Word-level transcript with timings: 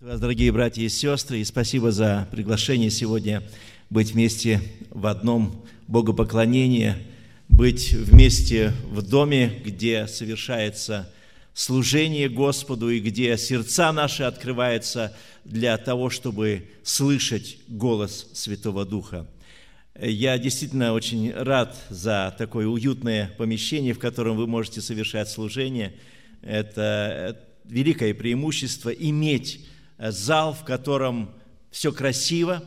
Вас, 0.00 0.20
дорогие 0.20 0.52
братья 0.52 0.82
и 0.82 0.88
сестры, 0.88 1.40
и 1.40 1.44
спасибо 1.44 1.90
за 1.90 2.28
приглашение 2.30 2.88
сегодня 2.88 3.42
быть 3.90 4.12
вместе 4.12 4.60
в 4.90 5.08
одном 5.08 5.66
богопоклонении, 5.88 6.94
быть 7.48 7.94
вместе 7.94 8.72
в 8.84 9.02
доме, 9.02 9.60
где 9.64 10.06
совершается 10.06 11.12
служение 11.52 12.28
Господу 12.28 12.90
и 12.90 13.00
где 13.00 13.36
сердца 13.36 13.90
наши 13.90 14.22
открываются 14.22 15.16
для 15.44 15.76
того, 15.78 16.10
чтобы 16.10 16.68
слышать 16.84 17.58
голос 17.66 18.28
Святого 18.34 18.86
Духа. 18.86 19.26
Я 20.00 20.38
действительно 20.38 20.92
очень 20.92 21.32
рад 21.32 21.76
за 21.90 22.32
такое 22.38 22.68
уютное 22.68 23.34
помещение, 23.36 23.94
в 23.94 23.98
котором 23.98 24.36
вы 24.36 24.46
можете 24.46 24.80
совершать 24.80 25.28
служение. 25.28 25.92
Это 26.40 27.36
великое 27.64 28.14
преимущество 28.14 28.90
иметь 28.90 29.66
зал, 29.98 30.54
в 30.54 30.64
котором 30.64 31.30
все 31.70 31.92
красиво, 31.92 32.62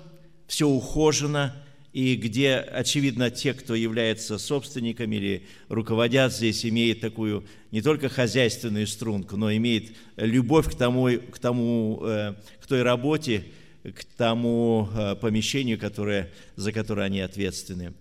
все 0.48 0.67
ухожено, 0.67 1.55
и 1.94 2.16
где, 2.16 2.55
очевидно, 2.55 3.30
те, 3.31 3.54
кто 3.54 3.76
является 3.76 4.38
собственниками 4.38 5.17
или 5.17 5.48
руководят 5.67 6.34
здесь, 6.34 6.66
имеют 6.66 7.02
такую 7.02 7.45
не 7.71 7.81
только 7.81 8.07
хозяйственную 8.07 8.88
струнку, 8.88 9.35
но 9.35 9.54
имеет 9.54 9.91
любовь 10.16 10.70
к 10.71 10.76
тому, 10.76 11.09
к, 11.09 11.38
тому, 11.40 11.99
э, 12.04 12.35
к 12.62 12.67
той 12.67 12.84
работе, 12.84 13.43
к 13.84 14.05
тому 14.16 14.90
э, 14.93 15.16
помещению, 15.16 15.77
которое, 15.77 16.32
за 16.55 16.71
которое 16.71 17.04
они 17.04 17.20
ответственны. 17.20 17.93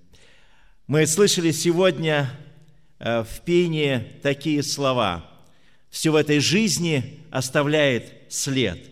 Мы 0.87 1.07
слышали 1.07 1.51
сегодня 1.51 2.31
э, 3.01 3.25
в 3.25 3.41
пении 3.41 4.05
такие 4.23 4.63
слова. 4.63 5.27
«Все 5.89 6.11
в 6.11 6.17
этой 6.17 6.39
жизни 6.39 7.21
оставляет 7.31 8.13
след». 8.29 8.90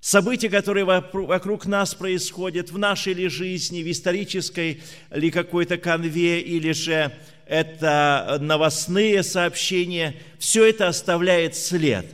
События, 0.00 0.48
которые 0.48 0.84
вокруг 0.86 1.66
нас 1.66 1.94
происходят 1.94 2.70
в 2.70 2.78
нашей 2.78 3.12
ли 3.12 3.28
жизни, 3.28 3.82
в 3.82 3.90
исторической 3.90 4.80
ли 5.10 5.30
какой-то 5.30 5.76
конве, 5.76 6.40
или 6.40 6.72
же 6.72 7.12
это 7.46 8.38
новостные 8.40 9.22
сообщения, 9.22 10.16
все 10.38 10.64
это 10.64 10.88
оставляет 10.88 11.54
след. 11.54 12.06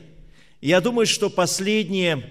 Я 0.60 0.80
думаю, 0.80 1.06
что 1.06 1.30
последние 1.30 2.28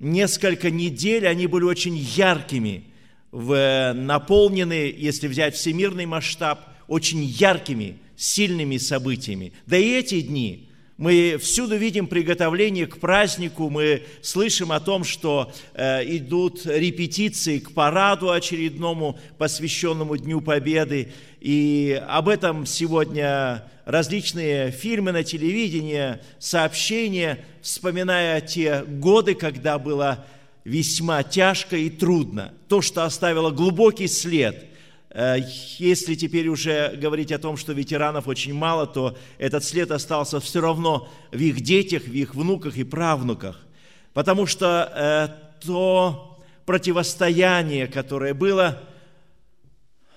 несколько 0.00 0.68
недель, 0.70 1.28
они 1.28 1.46
были 1.46 1.64
очень 1.64 1.96
яркими, 1.96 2.86
наполнены, 3.30 4.92
если 4.96 5.28
взять 5.28 5.54
всемирный 5.54 6.06
масштаб, 6.06 6.60
очень 6.88 7.22
яркими, 7.22 7.98
сильными 8.16 8.78
событиями. 8.78 9.52
Да 9.66 9.76
и 9.76 9.90
эти 9.92 10.22
дни– 10.22 10.64
мы 10.96 11.36
всюду 11.38 11.76
видим 11.76 12.06
приготовление 12.06 12.86
к 12.86 12.98
празднику, 12.98 13.68
мы 13.68 14.04
слышим 14.22 14.72
о 14.72 14.80
том, 14.80 15.04
что 15.04 15.52
э, 15.74 16.02
идут 16.16 16.64
репетиции 16.64 17.58
к 17.58 17.72
параду 17.72 18.30
очередному, 18.30 19.18
посвященному 19.36 20.16
Дню 20.16 20.40
Победы. 20.40 21.12
И 21.40 22.02
об 22.08 22.30
этом 22.30 22.64
сегодня 22.64 23.64
различные 23.84 24.70
фильмы 24.70 25.12
на 25.12 25.22
телевидении, 25.22 26.18
сообщения, 26.38 27.44
вспоминая 27.60 28.40
те 28.40 28.82
годы, 28.82 29.34
когда 29.34 29.78
было 29.78 30.24
весьма 30.64 31.22
тяжко 31.22 31.76
и 31.76 31.90
трудно. 31.90 32.54
То, 32.68 32.80
что 32.80 33.04
оставило 33.04 33.50
глубокий 33.50 34.08
след– 34.08 34.64
если 35.18 36.14
теперь 36.14 36.48
уже 36.48 36.94
говорить 36.94 37.32
о 37.32 37.38
том, 37.38 37.56
что 37.56 37.72
ветеранов 37.72 38.28
очень 38.28 38.52
мало, 38.52 38.86
то 38.86 39.16
этот 39.38 39.64
след 39.64 39.90
остался 39.90 40.40
все 40.40 40.60
равно 40.60 41.08
в 41.32 41.40
их 41.40 41.62
детях, 41.62 42.02
в 42.02 42.12
их 42.12 42.34
внуках 42.34 42.76
и 42.76 42.84
правнуках. 42.84 43.64
Потому 44.12 44.44
что 44.44 44.92
э, 44.94 45.64
то 45.64 46.38
противостояние, 46.66 47.86
которое 47.86 48.34
было 48.34 48.82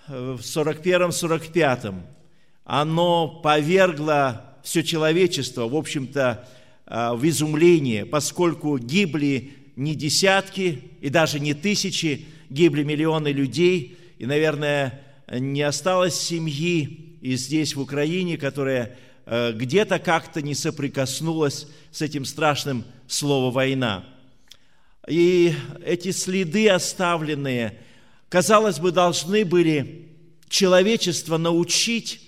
в 0.10 0.40
41-45, 0.40 1.96
оно 2.66 3.40
повергло 3.42 4.58
все 4.64 4.84
человечество, 4.84 5.70
в 5.70 5.78
общем-то, 5.78 6.46
э, 6.86 7.12
в 7.14 7.26
изумление, 7.26 8.06
поскольку 8.06 8.78
гибли 8.78 9.54
не 9.78 9.96
десятки 9.96 10.84
и 11.00 11.08
даже 11.08 11.40
не 11.40 11.54
тысячи, 11.54 12.26
гибли 12.50 12.84
миллионы 12.84 13.30
людей– 13.30 13.96
и, 14.20 14.26
наверное, 14.26 15.02
не 15.32 15.62
осталось 15.62 16.20
семьи 16.20 17.18
и 17.22 17.36
здесь, 17.36 17.76
в 17.76 17.82
Украине, 17.82 18.38
которая 18.38 18.98
э, 19.26 19.54
где-то 19.54 19.98
как-то 19.98 20.42
не 20.42 20.54
соприкоснулась 20.54 21.68
с 21.92 22.02
этим 22.02 22.26
страшным 22.26 22.84
словом 23.08 23.54
«война». 23.54 24.06
И 25.08 25.56
эти 25.86 26.12
следы 26.12 26.70
оставленные, 26.70 27.80
казалось 28.28 28.80
бы, 28.80 28.92
должны 28.92 29.46
были 29.46 30.10
человечество 30.50 31.38
научить 31.38 32.22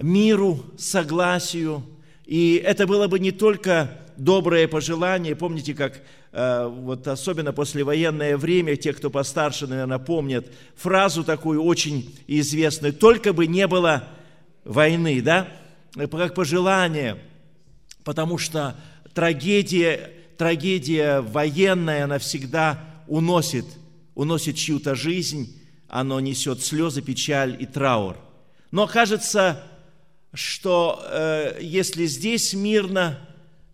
миру, 0.00 0.64
согласию. 0.78 1.84
И 2.24 2.56
это 2.56 2.86
было 2.86 3.06
бы 3.06 3.18
не 3.18 3.32
только 3.32 4.00
доброе 4.16 4.68
пожелание. 4.68 5.36
Помните, 5.36 5.74
как 5.74 6.02
Э, 6.36 6.66
вот 6.66 7.06
особенно 7.06 7.52
послевоенное 7.52 8.36
время, 8.36 8.74
те, 8.74 8.92
кто 8.92 9.08
постарше, 9.08 9.68
наверное, 9.68 10.00
помнят 10.00 10.44
фразу 10.74 11.22
такую 11.22 11.62
очень 11.62 12.12
известную, 12.26 12.92
только 12.92 13.32
бы 13.32 13.46
не 13.46 13.68
было 13.68 14.08
войны, 14.64 15.22
да, 15.22 15.48
как 15.94 16.34
пожелание, 16.34 17.18
потому 18.02 18.36
что 18.38 18.74
трагедия, 19.14 20.10
трагедия 20.36 21.20
военная, 21.20 22.02
она 22.02 22.18
всегда 22.18 22.84
уносит, 23.06 23.66
уносит 24.16 24.56
чью-то 24.56 24.96
жизнь, 24.96 25.56
оно 25.86 26.18
несет 26.18 26.64
слезы, 26.64 27.00
печаль 27.00 27.56
и 27.60 27.66
траур. 27.66 28.16
Но 28.72 28.88
кажется, 28.88 29.62
что 30.32 31.00
э, 31.12 31.58
если 31.60 32.06
здесь 32.06 32.54
мирно, 32.54 33.20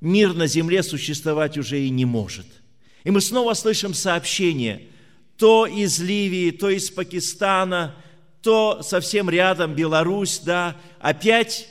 мир 0.00 0.34
на 0.34 0.47
земле 0.47 0.83
существовать 0.83 1.59
уже 1.59 1.81
и 1.81 1.91
не 1.91 2.05
может. 2.05 2.47
И 3.05 3.11
мы 3.11 3.21
снова 3.21 3.55
слышим 3.55 3.94
сообщение, 3.94 4.88
то 5.37 5.66
из 5.66 5.99
Ливии, 6.00 6.50
то 6.50 6.69
из 6.69 6.91
Пакистана, 6.91 7.94
то 8.43 8.83
совсем 8.83 9.31
рядом 9.31 9.75
Беларусь, 9.75 10.41
да, 10.41 10.77
опять 10.99 11.69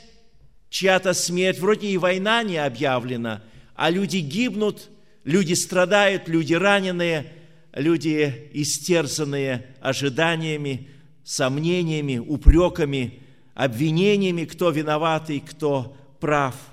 чья-то 0.69 1.13
смерть, 1.13 1.59
вроде 1.59 1.87
и 1.87 1.97
война 1.97 2.43
не 2.43 2.57
объявлена, 2.57 3.43
а 3.75 3.89
люди 3.89 4.17
гибнут, 4.17 4.89
люди 5.23 5.53
страдают, 5.53 6.27
люди 6.27 6.53
раненые, 6.53 7.31
люди 7.73 8.49
истерзанные 8.53 9.75
ожиданиями, 9.81 10.89
сомнениями, 11.23 12.17
упреками, 12.17 13.19
обвинениями, 13.53 14.45
кто 14.45 14.71
виноватый, 14.71 15.39
кто 15.39 15.95
прав– 16.19 16.55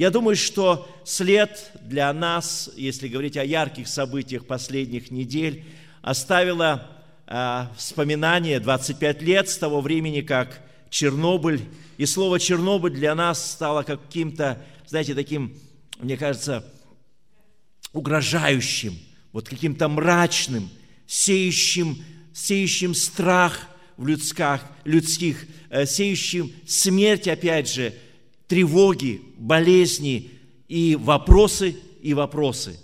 я 0.00 0.08
думаю, 0.08 0.34
что 0.34 0.88
след 1.04 1.72
для 1.82 2.10
нас, 2.14 2.70
если 2.74 3.06
говорить 3.06 3.36
о 3.36 3.44
ярких 3.44 3.86
событиях 3.86 4.46
последних 4.46 5.10
недель, 5.10 5.66
оставило 6.00 6.90
э, 7.26 7.66
вспоминание 7.76 8.60
25 8.60 9.20
лет 9.20 9.50
с 9.50 9.58
того 9.58 9.82
времени, 9.82 10.22
как 10.22 10.62
Чернобыль, 10.88 11.60
и 11.98 12.06
слово 12.06 12.40
Чернобыль 12.40 12.92
для 12.92 13.14
нас 13.14 13.50
стало 13.50 13.82
каким-то, 13.82 14.64
знаете, 14.86 15.14
таким, 15.14 15.54
мне 15.98 16.16
кажется, 16.16 16.64
угрожающим, 17.92 18.98
вот 19.32 19.50
каким-то 19.50 19.86
мрачным, 19.90 20.70
сеющим, 21.06 22.02
сеющим 22.32 22.94
страх 22.94 23.68
в 23.98 24.06
людских, 24.06 24.62
людских 24.84 25.44
э, 25.68 25.84
сеющим 25.84 26.50
смерть, 26.66 27.28
опять 27.28 27.70
же, 27.70 27.92
тревоги, 28.50 29.22
болезни 29.38 30.32
и 30.66 30.96
вопросы, 30.96 31.76
и 32.02 32.14
вопросы. 32.14 32.80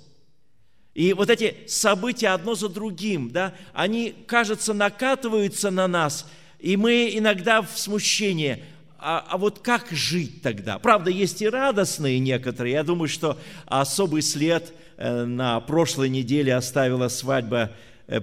И 0.94 1.12
вот 1.12 1.28
эти 1.28 1.56
события 1.66 2.28
одно 2.28 2.54
за 2.54 2.68
другим, 2.68 3.30
да, 3.30 3.52
они, 3.74 4.14
кажется, 4.28 4.72
накатываются 4.72 5.72
на 5.72 5.88
нас, 5.88 6.30
и 6.60 6.76
мы 6.76 7.10
иногда 7.12 7.62
в 7.62 7.76
смущении. 7.76 8.62
А, 8.96 9.26
а 9.28 9.36
вот 9.38 9.58
как 9.58 9.88
жить 9.90 10.40
тогда? 10.40 10.78
Правда, 10.78 11.10
есть 11.10 11.42
и 11.42 11.48
радостные 11.48 12.20
некоторые. 12.20 12.74
Я 12.74 12.84
думаю, 12.84 13.08
что 13.08 13.36
особый 13.66 14.22
след 14.22 14.72
э, 14.96 15.24
на 15.24 15.58
прошлой 15.58 16.10
неделе 16.10 16.54
оставила 16.54 17.08
свадьба 17.08 17.72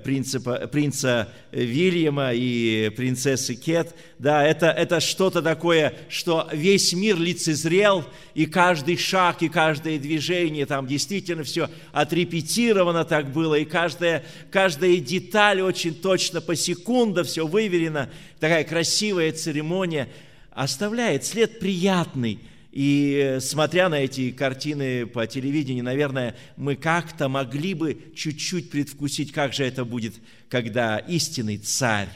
принципа, 0.03 0.67
принца 0.71 1.27
Вильяма 1.51 2.31
и 2.33 2.89
принцессы 2.95 3.55
Кет. 3.55 3.93
Да, 4.17 4.45
это, 4.45 4.67
это 4.67 4.99
что-то 4.99 5.41
такое, 5.41 5.93
что 6.09 6.47
весь 6.53 6.93
мир 6.93 7.17
лицезрел, 7.19 8.05
и 8.33 8.45
каждый 8.45 8.97
шаг, 8.97 9.43
и 9.43 9.49
каждое 9.49 9.99
движение, 9.99 10.65
там 10.65 10.87
действительно 10.87 11.43
все 11.43 11.69
отрепетировано 11.91 13.03
так 13.03 13.31
было, 13.31 13.55
и 13.55 13.65
каждая, 13.65 14.23
каждая 14.51 14.97
деталь 14.97 15.61
очень 15.61 15.93
точно 15.95 16.39
по 16.39 16.55
секунду 16.55 17.23
все 17.23 17.45
выверено. 17.45 18.09
Такая 18.39 18.63
красивая 18.63 19.31
церемония 19.33 20.07
оставляет 20.51 21.25
след 21.25 21.59
приятный. 21.59 22.39
И 22.73 23.37
смотря 23.39 23.87
на 23.87 23.99
эти 23.99 24.31
картины 24.31 25.05
по 25.05 25.27
телевидению, 25.27 25.83
наверное, 25.83 26.35
мы 26.57 26.75
как-то 26.75 27.29
могли 27.29 27.75
бы 27.75 28.11
чуть-чуть 28.15 28.71
предвкусить, 28.71 29.31
как 29.31 29.53
же 29.53 29.63
это 29.63 29.85
будет, 29.85 30.15
когда 30.49 30.97
истинный 30.97 31.59
царь 31.59 32.09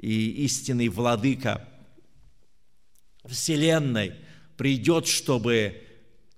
и 0.00 0.30
истинный 0.46 0.88
владыка 0.88 1.68
Вселенной 3.26 4.14
придет, 4.56 5.06
чтобы 5.06 5.82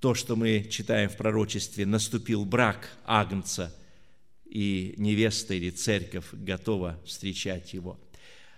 то, 0.00 0.14
что 0.14 0.34
мы 0.34 0.66
читаем 0.68 1.08
в 1.08 1.16
пророчестве, 1.16 1.86
наступил 1.86 2.44
брак 2.44 2.90
Агнца, 3.04 3.72
и 4.44 4.94
невеста 4.96 5.54
или 5.54 5.70
церковь 5.70 6.26
готова 6.32 6.98
встречать 7.06 7.74
его. 7.74 7.96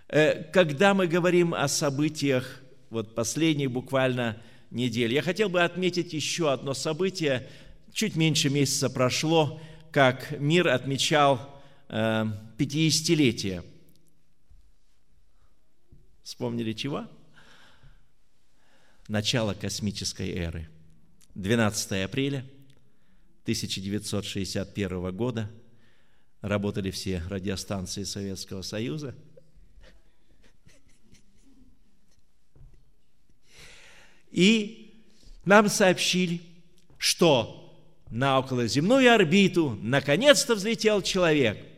Э, 0.09 0.45
когда 0.45 0.95
мы 0.95 1.07
говорим 1.07 1.53
о 1.53 1.69
событиях, 1.69 2.62
вот 2.89 3.15
последних 3.15 3.71
буквально 3.71 4.41
недель, 4.75 5.12
я 5.15 5.23
хотел 5.23 5.49
бы 5.49 5.62
отметить 5.62 6.12
еще 6.12 6.53
одно 6.53 6.75
событие. 6.75 7.49
Чуть 7.93 8.17
меньше 8.17 8.50
месяца 8.50 8.91
прошло, 8.91 9.61
как 9.93 10.38
мир 10.38 10.69
отмечал 10.69 11.62
50-летие. 11.88 13.61
Э, 13.61 13.62
Вспомнили 16.23 16.73
чего? 16.73 17.06
Начало 19.09 19.55
космической 19.55 20.31
эры– 20.31 20.69
12 21.35 22.05
апреля 22.05 22.47
1961 23.43 25.17
года 25.17 25.50
работали 26.41 26.91
все 26.91 27.23
радиостанции 27.29 28.05
Советского 28.05 28.62
Союза. 28.62 29.15
И 34.35 34.93
нам 35.47 35.71
сообщили, 35.71 36.43
что 36.99 37.75
на 38.11 38.39
околоземную 38.39 39.15
орбиту 39.15 39.79
наконец-то 39.81 40.55
взлетел 40.55 41.01
человек– 41.01 41.57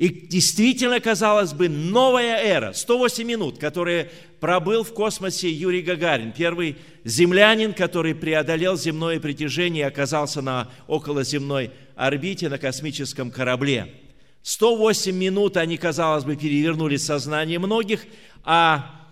и 0.00 0.08
действительно, 0.08 0.98
казалось 0.98 1.52
бы, 1.52 1.68
новая 1.68 2.42
эра, 2.42 2.72
108 2.72 3.22
минут, 3.22 3.58
которые 3.58 4.10
пробыл 4.40 4.82
в 4.82 4.94
космосе 4.94 5.50
Юрий 5.50 5.82
Гагарин, 5.82 6.32
первый 6.32 6.78
землянин, 7.04 7.74
который 7.74 8.14
преодолел 8.14 8.78
земное 8.78 9.20
притяжение 9.20 9.82
и 9.82 9.86
оказался 9.86 10.40
на 10.40 10.70
околоземной 10.86 11.70
орбите 11.96 12.48
на 12.48 12.56
космическом 12.56 13.30
корабле. 13.30 13.92
108 14.40 15.14
минут 15.14 15.58
они, 15.58 15.76
казалось 15.76 16.24
бы, 16.24 16.34
перевернули 16.34 16.96
сознание 16.96 17.58
многих, 17.58 18.06
а 18.42 19.02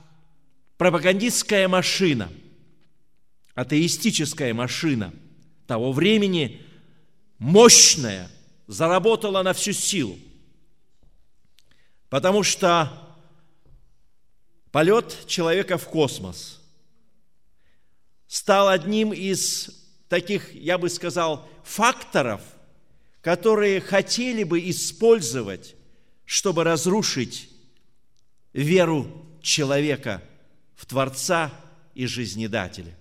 пропагандистская 0.79 1.69
машина, 1.69 2.31
атеистическая 3.60 4.55
машина 4.55 5.12
того 5.66 5.93
времени, 5.93 6.62
мощная, 7.38 8.31
заработала 8.66 9.43
на 9.43 9.52
всю 9.52 9.72
силу– 9.72 10.19
Потому 12.08 12.43
что 12.43 12.90
полет 14.70 15.26
человека 15.26 15.76
в 15.76 15.88
космос 15.88 16.60
стал 18.26 18.69
одним 18.69 19.12
из 19.12 19.70
таких, 20.08 20.54
я 20.54 20.78
бы 20.78 20.88
сказал, 20.88 21.49
факторов, 21.64 22.40
которые 23.20 23.81
хотели 23.81 24.43
бы 24.43 24.69
использовать, 24.70 25.75
чтобы 26.25 26.64
разрушить 26.64 27.50
веру 28.54 29.26
человека 29.43 30.22
в 30.76 30.87
Творца 30.87 31.52
и 31.94 32.06
Жизнедателя. 32.06 32.96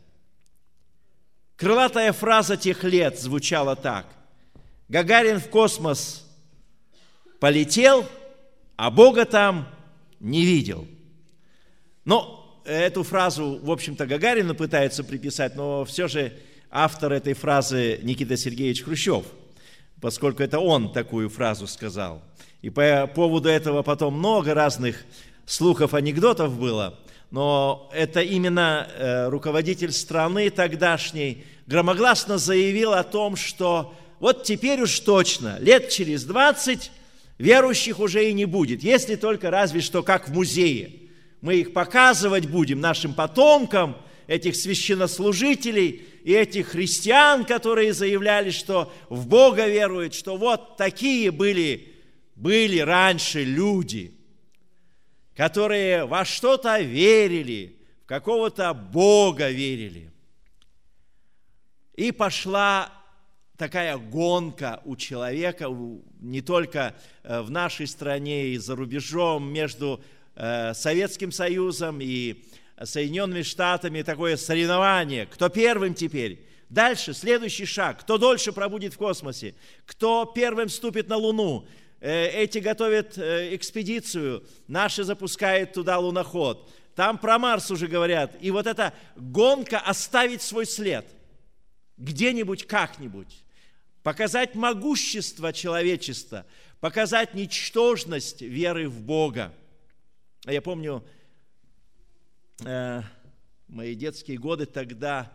Крылатая 1.58 2.14
фраза 2.14 2.56
тех 2.56 2.84
лет 2.86 3.20
звучала 3.20 3.76
так. 3.76 4.06
Гагарин 4.88 5.40
в 5.40 5.50
космос 5.50 6.26
полетел– 7.40 8.06
а 8.78 8.92
Бога 8.92 9.26
там 9.26 9.68
не 10.20 10.46
видел. 10.46 10.88
Но 12.06 12.62
эту 12.64 13.04
фразу, 13.04 13.60
в 13.62 13.72
общем-то, 13.72 14.06
Гагарину 14.06 14.54
пытается 14.54 15.04
приписать, 15.04 15.56
но 15.56 15.84
все 15.84 16.08
же 16.08 16.34
автор 16.70 17.12
этой 17.12 17.34
фразы 17.34 18.00
Никита 18.04 18.38
Сергеевич 18.38 18.84
Хрущев, 18.84 19.26
поскольку 20.00 20.44
это 20.44 20.60
он 20.60 20.94
такую 20.94 21.30
фразу 21.30 21.66
сказал. 21.66 22.22
И 22.62 22.70
по 22.70 23.08
поводу 23.08 23.50
этого 23.50 23.82
потом 23.82 24.14
много 24.14 24.54
разных 24.54 25.04
слухов, 25.48 25.96
анекдотов 25.96 26.58
было, 26.58 27.00
но 27.32 27.90
это 27.94 28.22
именно 28.22 28.88
э, 28.90 29.30
руководитель 29.30 29.92
страны 29.92 30.50
тогдашней 30.50 31.44
громогласно 31.66 32.38
заявил 32.38 32.94
о 32.94 33.04
том, 33.04 33.36
что 33.36 33.94
вот 34.20 34.44
теперь 34.44 34.82
уж 34.82 35.00
точно, 35.02 35.58
лет 35.60 35.90
через 35.90 36.24
20 36.24 36.92
Верующих 37.38 38.00
уже 38.00 38.30
и 38.30 38.34
не 38.34 38.46
будет, 38.46 38.82
если 38.82 39.16
только 39.16 39.52
разве 39.52 39.82
что 39.82 40.02
как 40.02 40.28
в 40.28 40.34
музее. 40.34 40.92
Мы 41.42 41.58
их 41.58 41.74
показывать 41.74 42.48
будем 42.48 42.82
нашим 42.82 43.14
потомкам, 43.14 43.96
этих 44.26 44.56
священнослужителей 44.58 46.06
и 46.24 46.34
этих 46.34 46.70
христиан, 46.70 47.46
которые 47.46 47.94
заявляли, 47.94 48.50
что 48.50 48.92
в 49.08 49.28
Бога 49.28 49.68
веруют, 49.68 50.14
что 50.14 50.36
вот 50.36 50.76
такие 50.76 51.32
были, 51.32 51.94
были 52.36 52.80
раньше 52.80 53.44
люди, 53.44 54.17
которые 55.38 56.06
во 56.06 56.26
что-то 56.26 56.80
верили, 56.80 57.78
в 58.04 58.08
какого-то 58.08 58.74
Бога 58.74 59.52
верили. 59.52 60.12
И 61.94 62.12
пошла 62.12 62.92
такая 63.56 63.98
гонка 63.98 64.82
у 64.84 64.96
человека, 64.96 65.68
не 66.20 66.42
только 66.42 66.96
э, 67.22 67.42
в 67.42 67.52
нашей 67.52 67.86
стране 67.86 68.48
и 68.48 68.58
за 68.58 68.76
рубежом, 68.76 69.54
между 69.54 70.02
э, 70.36 70.74
Советским 70.74 71.32
Союзом 71.32 72.00
и 72.02 72.44
Соединенными 72.84 73.44
Штатами, 73.44 74.02
такое 74.02 74.38
соревнование. 74.38 75.28
Кто 75.28 75.50
первым 75.50 75.94
теперь? 75.94 76.48
Дальше, 76.70 77.14
следующий 77.14 77.66
шаг. 77.66 78.00
Кто 78.02 78.18
дольше 78.18 78.52
пробудет 78.54 78.96
в 78.96 78.98
космосе? 78.98 79.54
Кто 79.86 80.26
первым 80.26 80.68
ступит 80.68 81.10
на 81.10 81.18
Луну? 81.18 81.68
Э, 82.00 82.28
эти 82.28 82.60
готовят 82.60 83.18
экспедицию, 83.18 84.46
наши 84.68 85.04
запускают 85.04 85.74
туда 85.74 85.98
луноход. 85.98 86.70
Там 86.96 87.18
про 87.18 87.38
Марс 87.38 87.70
уже 87.70 87.88
говорят. 87.88 88.36
И 88.42 88.50
вот 88.52 88.66
эта 88.66 88.94
гонка 89.16 89.80
оставить 89.80 90.42
свой 90.42 90.66
след 90.66 91.06
где-нибудь, 91.98 92.66
как-нибудь 92.66 93.44
показать 94.08 94.56
могущество 94.56 95.52
человечества, 95.52 96.46
показать 96.80 97.34
ничтожность 97.34 98.42
веры 98.42 98.88
в 98.88 99.02
Бога. 99.02 99.54
А 100.46 100.54
я 100.54 100.62
помню, 100.62 101.06
э, 102.64 103.02
мои 103.68 103.96
детские 103.96 104.38
годы 104.38 104.66
тогда 104.66 105.32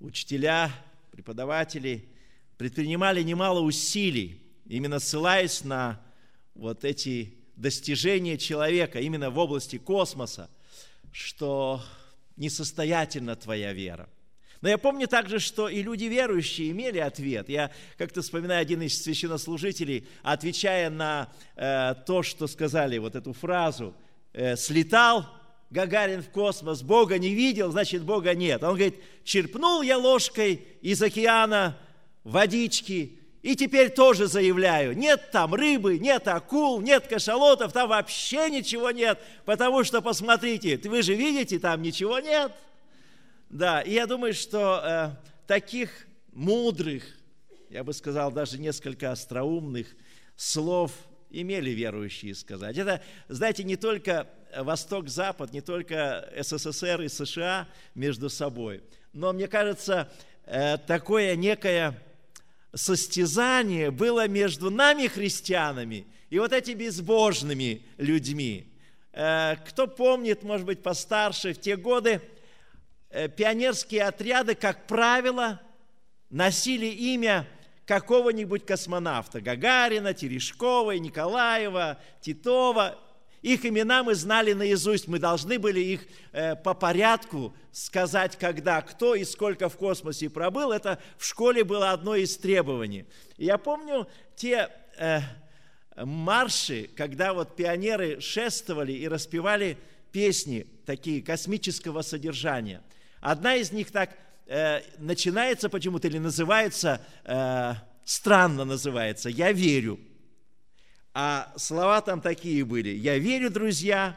учителя, 0.00 0.72
преподаватели 1.10 2.08
предпринимали 2.56 3.22
немало 3.22 3.60
усилий, 3.60 4.40
именно 4.68 5.00
ссылаясь 5.00 5.64
на 5.64 6.00
вот 6.54 6.84
эти 6.84 7.34
достижения 7.56 8.38
человека, 8.38 9.00
именно 9.00 9.30
в 9.30 9.38
области 9.38 9.78
космоса, 9.78 10.48
что 11.10 11.82
несостоятельна 12.36 13.34
твоя 13.34 13.72
вера– 13.72 14.08
но 14.60 14.68
я 14.68 14.78
помню 14.78 15.06
также, 15.06 15.38
что 15.38 15.68
и 15.68 15.82
люди 15.82 16.04
верующие 16.04 16.70
имели 16.72 16.98
ответ. 16.98 17.48
Я 17.48 17.70
как-то 17.96 18.22
вспоминаю 18.22 18.62
один 18.62 18.82
из 18.82 19.00
священнослужителей, 19.02 20.08
отвечая 20.22 20.90
на 20.90 21.28
э, 21.54 21.94
то, 22.06 22.22
что 22.22 22.46
сказали, 22.48 22.98
вот 22.98 23.14
эту 23.14 23.32
фразу, 23.32 23.94
э, 24.32 24.56
«слетал 24.56 25.26
Гагарин 25.70 26.22
в 26.22 26.30
космос, 26.30 26.82
Бога 26.82 27.18
не 27.18 27.34
видел, 27.34 27.70
значит, 27.70 28.02
Бога 28.02 28.34
нет». 28.34 28.62
Он 28.64 28.70
говорит, 28.70 28.96
«черпнул 29.22 29.82
я 29.82 29.96
ложкой 29.96 30.66
из 30.82 31.00
океана 31.02 31.78
водички, 32.24 33.20
и 33.48 33.56
теперь 33.56 33.88
тоже 33.88 34.26
заявляю, 34.26 34.94
нет 34.94 35.30
там 35.30 35.54
рыбы, 35.54 35.98
нет 35.98 36.28
акул, 36.28 36.82
нет 36.82 37.06
кашалотов, 37.06 37.72
там 37.72 37.88
вообще 37.88 38.50
ничего 38.50 38.90
нет, 38.90 39.18
потому 39.46 39.84
что, 39.84 40.02
посмотрите, 40.02 40.78
вы 40.84 41.00
же 41.00 41.14
видите, 41.14 41.58
там 41.58 41.80
ничего 41.80 42.18
нет». 42.18 42.52
Да, 43.48 43.80
и 43.80 43.94
я 43.94 44.06
думаю, 44.06 44.34
что 44.34 44.82
э, 44.84 45.10
таких 45.46 46.06
мудрых, 46.34 47.04
я 47.70 47.84
бы 47.84 47.94
сказал, 47.94 48.30
даже 48.30 48.58
несколько 48.58 49.12
остроумных 49.12 49.86
слов 50.36 50.92
имели 51.30 51.70
верующие 51.70 52.34
сказать. 52.34 52.76
Это, 52.76 53.02
знаете, 53.28 53.64
не 53.64 53.76
только 53.76 54.28
Восток-Запад, 54.54 55.54
не 55.54 55.62
только 55.62 56.30
СССР 56.38 57.00
и 57.00 57.08
США 57.08 57.66
между 57.94 58.28
собой, 58.28 58.82
но, 59.14 59.32
мне 59.32 59.48
кажется, 59.48 60.12
э, 60.44 60.76
такое 60.76 61.34
некое 61.34 61.98
состязание 62.74 63.90
было 63.90 64.28
между 64.28 64.70
нами, 64.70 65.06
христианами, 65.06 66.06
и 66.30 66.38
вот 66.38 66.52
этими 66.52 66.84
безбожными 66.84 67.82
людьми. 67.96 68.72
Э, 69.12 69.56
кто 69.66 69.86
помнит, 69.86 70.42
может 70.42 70.66
быть, 70.66 70.82
постарше, 70.82 71.54
в 71.54 71.60
те 71.60 71.76
годы 71.76 72.20
э, 73.10 73.28
пионерские 73.28 74.04
отряды, 74.04 74.54
как 74.54 74.86
правило, 74.86 75.60
носили 76.30 76.86
имя 76.86 77.46
какого-нибудь 77.86 78.66
космонавта. 78.66 79.40
Гагарина, 79.40 80.12
Терешкова, 80.12 80.92
Николаева, 80.92 81.98
Титова. 82.20 82.98
Их 83.42 83.64
имена 83.64 84.02
мы 84.02 84.14
знали 84.14 84.52
наизусть, 84.52 85.06
мы 85.06 85.18
должны 85.18 85.58
были 85.58 85.80
их 85.80 86.00
э, 86.32 86.56
по 86.56 86.74
порядку 86.74 87.54
сказать, 87.70 88.36
когда, 88.36 88.82
кто 88.82 89.14
и 89.14 89.24
сколько 89.24 89.68
в 89.68 89.76
космосе 89.76 90.28
пробыл. 90.28 90.72
Это 90.72 90.98
в 91.16 91.24
школе 91.24 91.62
было 91.62 91.92
одно 91.92 92.16
из 92.16 92.36
требований. 92.36 93.04
Я 93.36 93.58
помню 93.58 94.08
те 94.34 94.70
э, 94.96 95.20
марши, 95.96 96.90
когда 96.96 97.32
вот 97.32 97.54
пионеры 97.54 98.20
шествовали 98.20 98.92
и 98.92 99.06
распевали 99.06 99.78
песни 100.10 100.66
такие 100.84 101.22
космического 101.22 102.02
содержания. 102.02 102.82
Одна 103.20 103.54
из 103.54 103.70
них 103.70 103.92
так 103.92 104.10
э, 104.46 104.80
начинается 104.98 105.68
почему-то 105.68 106.08
или 106.08 106.18
называется, 106.18 107.00
э, 107.24 107.74
странно 108.04 108.64
называется, 108.64 109.28
«Я 109.28 109.52
верю». 109.52 110.00
А 111.20 111.52
слова 111.56 112.00
там 112.00 112.20
такие 112.20 112.64
были. 112.64 112.90
«Я 112.90 113.18
верю, 113.18 113.50
друзья, 113.50 114.16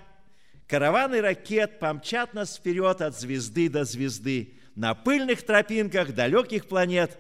караваны 0.68 1.20
ракет 1.20 1.80
помчат 1.80 2.36
нас 2.36 2.58
вперед 2.58 3.02
от 3.02 3.20
звезды 3.20 3.70
до 3.70 3.86
звезды. 3.86 4.54
На 4.76 4.94
пыльных 4.94 5.42
тропинках 5.42 6.14
далеких 6.14 6.68
планет 6.68 7.18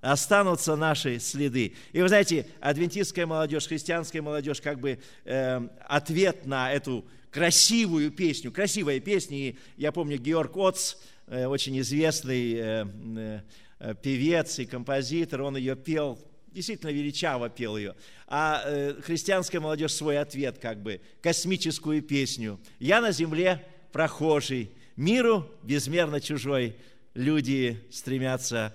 останутся 0.00 0.74
наши 0.74 1.18
следы». 1.18 1.74
И 1.92 2.00
вы 2.00 2.08
знаете, 2.08 2.46
адвентистская 2.60 3.26
молодежь, 3.26 3.68
христианская 3.68 4.22
молодежь, 4.22 4.62
как 4.62 4.80
бы 4.80 4.98
э, 5.26 5.68
ответ 5.86 6.46
на 6.46 6.72
эту 6.72 7.04
красивую 7.30 8.10
песню, 8.10 8.50
красивая 8.50 9.00
песня. 9.00 9.36
И 9.36 9.58
я 9.76 9.92
помню, 9.92 10.16
Георг 10.16 10.56
Отц, 10.56 10.94
Э, 11.26 11.46
очень 11.46 11.78
известный 11.80 12.54
э, 12.54 13.40
э, 13.78 13.94
певец 14.02 14.58
и 14.58 14.66
композитор, 14.66 15.42
он 15.42 15.56
ее 15.56 15.74
пел, 15.74 16.18
действительно 16.54 16.90
величаво 16.90 17.50
пел 17.50 17.76
ее. 17.76 17.94
А 18.26 18.94
христианская 19.02 19.60
молодежь 19.60 19.92
свой 19.92 20.18
ответ, 20.18 20.58
как 20.58 20.82
бы, 20.82 21.00
космическую 21.20 22.02
песню. 22.02 22.58
«Я 22.78 23.00
на 23.00 23.12
земле 23.12 23.64
прохожий, 23.92 24.70
миру 24.96 25.50
безмерно 25.62 26.20
чужой, 26.20 26.76
люди 27.14 27.84
стремятся 27.90 28.72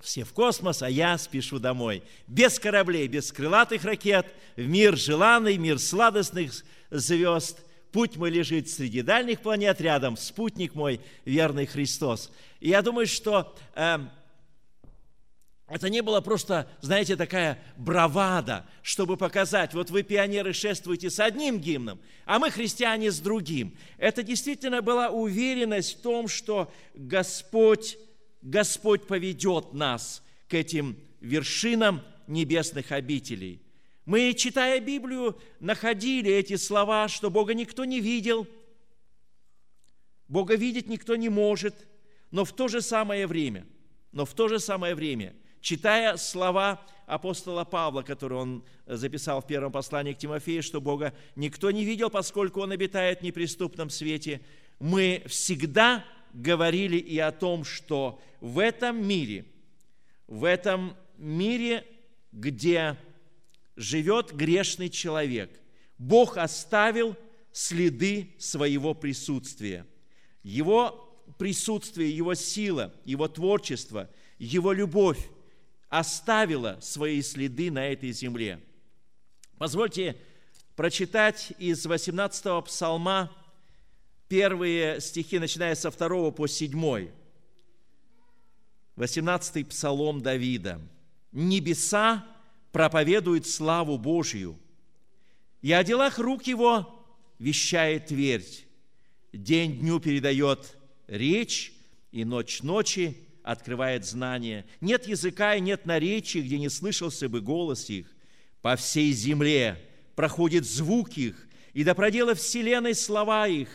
все 0.00 0.24
в 0.24 0.32
космос, 0.32 0.82
а 0.82 0.90
я 0.90 1.18
спешу 1.18 1.58
домой. 1.58 2.02
Без 2.26 2.58
кораблей, 2.58 3.08
без 3.08 3.32
крылатых 3.32 3.84
ракет, 3.84 4.26
в 4.56 4.66
мир 4.66 4.96
желанный, 4.96 5.56
мир 5.56 5.78
сладостных 5.78 6.52
звезд, 6.90 7.60
Путь 7.96 8.16
мой 8.16 8.28
лежит 8.28 8.68
среди 8.68 9.00
дальних 9.00 9.40
планет, 9.40 9.80
рядом 9.80 10.18
спутник 10.18 10.74
мой, 10.74 11.00
верный 11.24 11.64
Христос. 11.64 12.30
И 12.60 12.68
я 12.68 12.82
думаю, 12.82 13.06
что 13.06 13.56
э, 13.74 13.98
это 15.68 15.90
не 15.90 16.00
было 16.00 16.20
просто, 16.20 16.70
знаете, 16.80 17.16
такая 17.16 17.58
бравада, 17.76 18.66
чтобы 18.82 19.16
показать, 19.16 19.74
вот 19.74 19.90
вы, 19.90 20.04
пионеры, 20.04 20.52
шествуете 20.52 21.10
с 21.10 21.18
одним 21.18 21.58
гимном, 21.58 22.00
а 22.24 22.38
мы, 22.38 22.50
христиане, 22.50 23.10
с 23.10 23.18
другим. 23.18 23.76
Это 23.98 24.22
действительно 24.22 24.80
была 24.80 25.10
уверенность 25.10 25.98
в 25.98 26.02
том, 26.02 26.28
что 26.28 26.72
Господь, 26.94 27.98
Господь 28.42 29.08
поведет 29.08 29.72
нас 29.72 30.22
к 30.48 30.54
этим 30.54 30.96
вершинам 31.20 32.02
небесных 32.28 32.92
обителей. 32.92 33.60
Мы, 34.04 34.34
читая 34.34 34.78
Библию, 34.78 35.36
находили 35.58 36.30
эти 36.30 36.54
слова, 36.54 37.08
что 37.08 37.28
Бога 37.28 37.54
никто 37.54 37.84
не 37.84 38.00
видел, 38.00 38.46
Бога 40.28 40.54
видеть 40.54 40.88
никто 40.88 41.16
не 41.16 41.28
может, 41.28 41.74
но 42.30 42.44
в 42.44 42.52
то 42.52 42.68
же 42.68 42.80
самое 42.80 43.26
время, 43.26 43.66
но 44.12 44.24
в 44.24 44.32
то 44.32 44.46
же 44.46 44.60
самое 44.60 44.94
время, 44.94 45.34
читая 45.66 46.16
слова 46.16 46.80
апостола 47.06 47.64
Павла, 47.64 48.02
которые 48.02 48.38
он 48.38 48.64
записал 48.86 49.40
в 49.40 49.48
первом 49.48 49.72
послании 49.72 50.12
к 50.12 50.18
Тимофею, 50.18 50.62
что 50.62 50.80
Бога 50.80 51.12
никто 51.34 51.72
не 51.72 51.84
видел, 51.84 52.08
поскольку 52.08 52.60
Он 52.60 52.70
обитает 52.70 53.18
в 53.18 53.22
неприступном 53.24 53.90
свете, 53.90 54.40
мы 54.78 55.24
всегда 55.26 56.04
говорили 56.32 56.98
и 56.98 57.18
о 57.18 57.32
том, 57.32 57.64
что 57.64 58.22
в 58.40 58.60
этом 58.60 59.04
мире, 59.04 59.44
в 60.28 60.44
этом 60.44 60.96
мире, 61.18 61.84
где 62.30 62.96
живет 63.74 64.32
грешный 64.32 64.88
человек. 64.88 65.50
Бог 65.98 66.36
оставил 66.36 67.16
следы 67.50 68.36
своего 68.38 68.94
присутствия. 68.94 69.84
Его 70.44 71.12
присутствие, 71.38 72.16
его 72.16 72.34
сила, 72.34 72.94
его 73.04 73.26
творчество, 73.26 74.08
его 74.38 74.72
любовь 74.72 75.28
оставила 75.88 76.78
свои 76.80 77.22
следы 77.22 77.70
на 77.70 77.86
этой 77.86 78.12
земле. 78.12 78.60
Позвольте 79.58 80.16
прочитать 80.74 81.52
из 81.58 81.86
18-го 81.86 82.62
псалма 82.62 83.32
первые 84.28 85.00
стихи, 85.00 85.38
начиная 85.38 85.74
со 85.74 85.90
2 85.90 86.30
по 86.32 86.46
7. 86.46 87.10
18-й 88.96 89.64
псалом 89.64 90.20
Давида. 90.20 90.80
«Небеса 91.32 92.26
проповедует 92.72 93.46
славу 93.46 93.98
Божию, 93.98 94.58
и 95.60 95.72
о 95.72 95.84
делах 95.84 96.18
рук 96.18 96.46
его 96.46 97.04
вещает 97.38 98.06
твердь. 98.06 98.66
День 99.32 99.80
дню 99.80 100.00
передает 100.00 100.76
речь, 101.06 101.72
и 102.10 102.24
ночь 102.24 102.62
ночи 102.62 103.25
открывает 103.46 104.04
знание. 104.04 104.66
Нет 104.80 105.06
языка 105.06 105.54
и 105.54 105.60
нет 105.60 105.86
наречий, 105.86 106.42
где 106.42 106.58
не 106.58 106.68
слышался 106.68 107.28
бы 107.28 107.40
голос 107.40 107.88
их. 107.88 108.14
По 108.60 108.76
всей 108.76 109.12
земле 109.12 109.80
проходит 110.14 110.66
звук 110.66 111.12
их, 111.16 111.48
и 111.72 111.84
до 111.84 111.94
предела 111.94 112.34
вселенной 112.34 112.94
слова 112.94 113.46
их. 113.48 113.68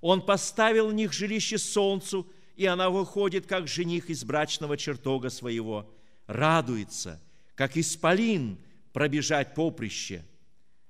Он 0.00 0.20
поставил 0.20 0.88
в 0.88 0.94
них 0.94 1.12
жилище 1.12 1.58
солнцу, 1.58 2.30
и 2.56 2.66
она 2.66 2.90
выходит, 2.90 3.46
как 3.46 3.68
жених 3.68 4.10
из 4.10 4.24
брачного 4.24 4.76
чертога 4.76 5.30
своего. 5.30 5.92
Радуется– 6.26 7.20
как 7.56 7.76
исполин 7.76 8.58
пробежать 8.92 9.54
поприще. 9.54 10.24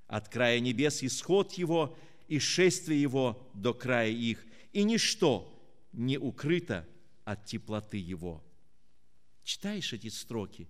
От 0.05 0.29
края 0.29 0.59
небес 0.59 1.01
исход 1.01 1.53
его 1.53 1.97
и 2.27 2.39
шествие 2.39 3.01
его 3.01 3.49
до 3.53 3.73
края 3.73 4.09
их, 4.09 4.45
и 4.73 4.83
ничто 4.83 5.51
не 5.93 6.17
укрыто 6.17 6.85
от 7.27 7.45
теплоты 7.45 7.97
его. 7.97 8.43
Читаешь 9.43 9.93
эти 9.93 10.07
строки, 10.07 10.67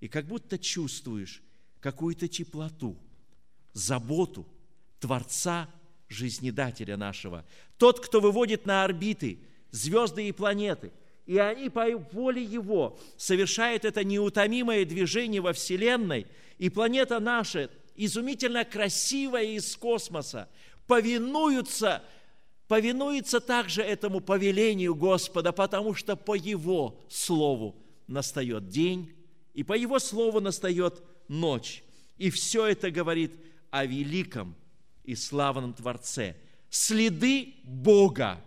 и 0.00 0.08
как 0.08 0.26
будто 0.26 0.58
чувствуешь 0.58 1.42
какую-то 1.80 2.28
теплоту, 2.28 2.98
заботу 3.72 4.46
Творца, 5.00 5.68
жизнедателя 6.08 6.96
нашего. 6.96 7.44
Тот, 7.78 8.04
кто 8.04 8.20
выводит 8.20 8.66
на 8.66 8.84
орбиты 8.84 9.40
звезды 9.70 10.28
и 10.28 10.32
планеты– 10.32 10.92
и 11.26 11.38
они 11.38 11.68
по 11.68 11.84
воле 12.12 12.42
Его 12.42 12.98
совершают 13.16 13.84
это 13.84 14.04
неутомимое 14.04 14.84
движение 14.84 15.40
во 15.40 15.52
Вселенной, 15.52 16.28
и 16.58 16.70
планета 16.70 17.18
наша, 17.18 17.68
изумительно 17.96 18.64
красивая 18.64 19.44
из 19.44 19.76
космоса, 19.76 20.48
повинуются, 20.86 22.04
повинуется 22.68 23.40
также 23.40 23.82
этому 23.82 24.20
повелению 24.20 24.94
Господа, 24.94 25.52
потому 25.52 25.94
что 25.94 26.16
по 26.16 26.34
Его 26.34 27.00
Слову 27.08 27.76
настает 28.06 28.68
день, 28.68 29.12
и 29.54 29.62
по 29.62 29.74
Его 29.74 29.98
Слову 29.98 30.40
настает 30.40 31.02
ночь. 31.28 31.82
И 32.18 32.30
все 32.30 32.66
это 32.66 32.90
говорит 32.90 33.32
о 33.70 33.84
великом 33.84 34.54
и 35.04 35.14
славном 35.14 35.74
Творце. 35.74 36.36
Следы 36.70 37.54
Бога, 37.64 38.40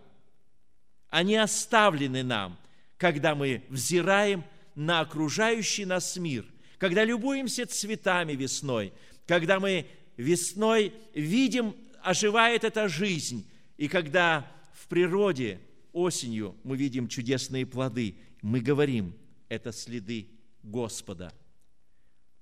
они 1.09 1.35
оставлены 1.35 2.23
нам– 2.23 2.57
когда 2.99 3.33
мы 3.33 3.63
взираем 3.69 4.43
на 4.75 4.99
окружающий 4.99 5.85
нас 5.85 6.17
мир, 6.17 6.45
когда 6.77 7.03
любуемся 7.03 7.65
цветами 7.65 8.33
весной, 8.33 8.93
когда 9.25 9.59
мы 9.59 9.87
весной 10.17 10.93
видим, 11.13 11.75
оживает 12.03 12.65
эта 12.65 12.89
жизнь, 12.89 13.49
и 13.79 13.87
когда 13.87 14.45
в 14.73 14.89
природе 14.89 15.61
осенью 15.93 16.57
мы 16.65 16.75
видим 16.75 17.07
чудесные 17.07 17.65
плоды, 17.65 18.17
мы 18.41 18.59
говорим, 18.59 19.15
это 19.47 19.71
следы 19.71 20.27
Господа. 20.63 21.33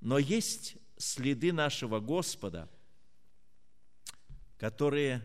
Но 0.01 0.17
есть 0.17 0.77
следы 0.97 1.53
нашего 1.53 1.99
Господа, 1.99 2.67
которые 4.57 5.23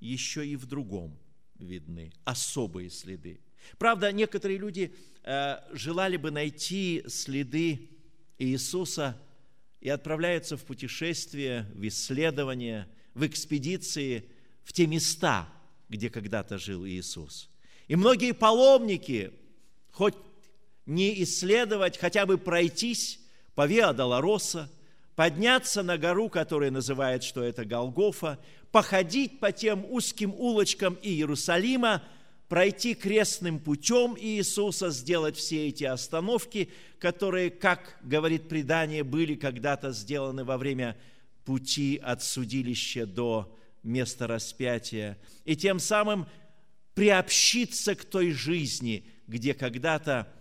еще 0.00 0.44
и 0.44 0.56
в 0.56 0.66
другом 0.66 1.16
видны, 1.60 2.12
особые 2.24 2.90
следы. 2.90 3.40
Правда, 3.78 4.10
некоторые 4.10 4.58
люди 4.58 4.96
э, 5.22 5.58
желали 5.70 6.16
бы 6.16 6.32
найти 6.32 7.04
следы 7.06 7.88
Иисуса 8.36 9.16
и 9.80 9.88
отправляются 9.90 10.56
в 10.56 10.64
путешествие, 10.64 11.70
в 11.72 11.86
исследование, 11.86 12.88
в 13.14 13.24
экспедиции 13.24 14.28
в 14.66 14.72
те 14.72 14.86
места, 14.86 15.48
где 15.88 16.10
когда-то 16.10 16.58
жил 16.58 16.84
Иисус. 16.84 17.48
И 17.86 17.94
многие 17.94 18.32
паломники, 18.32 19.32
хоть 19.92 20.16
не 20.86 21.22
исследовать, 21.22 21.96
хотя 21.96 22.26
бы 22.26 22.36
пройтись 22.36 23.20
по 23.54 23.66
Виа 23.66 23.92
Долороса, 23.92 24.68
подняться 25.14 25.84
на 25.84 25.96
гору, 25.96 26.28
которая 26.28 26.72
называет, 26.72 27.22
что 27.22 27.44
это 27.44 27.64
Голгофа, 27.64 28.40
походить 28.72 29.38
по 29.38 29.52
тем 29.52 29.86
узким 29.88 30.34
улочкам 30.34 30.98
Иерусалима, 31.00 32.02
пройти 32.48 32.94
крестным 32.94 33.60
путем 33.60 34.16
Иисуса, 34.18 34.90
сделать 34.90 35.36
все 35.36 35.68
эти 35.68 35.84
остановки, 35.84 36.70
которые, 36.98 37.50
как 37.50 37.98
говорит 38.02 38.48
предание, 38.48 39.04
были 39.04 39.36
когда-то 39.36 39.92
сделаны 39.92 40.42
во 40.44 40.58
время 40.58 40.96
пути 41.44 42.00
от 42.02 42.24
судилища 42.24 43.06
до 43.06 43.56
места 43.86 44.26
распятия, 44.26 45.18
и 45.44 45.56
тем 45.56 45.78
самым 45.78 46.26
приобщиться 46.94 47.94
к 47.94 48.04
той 48.04 48.32
жизни, 48.32 49.06
где 49.26 49.54
когда-то 49.54 50.32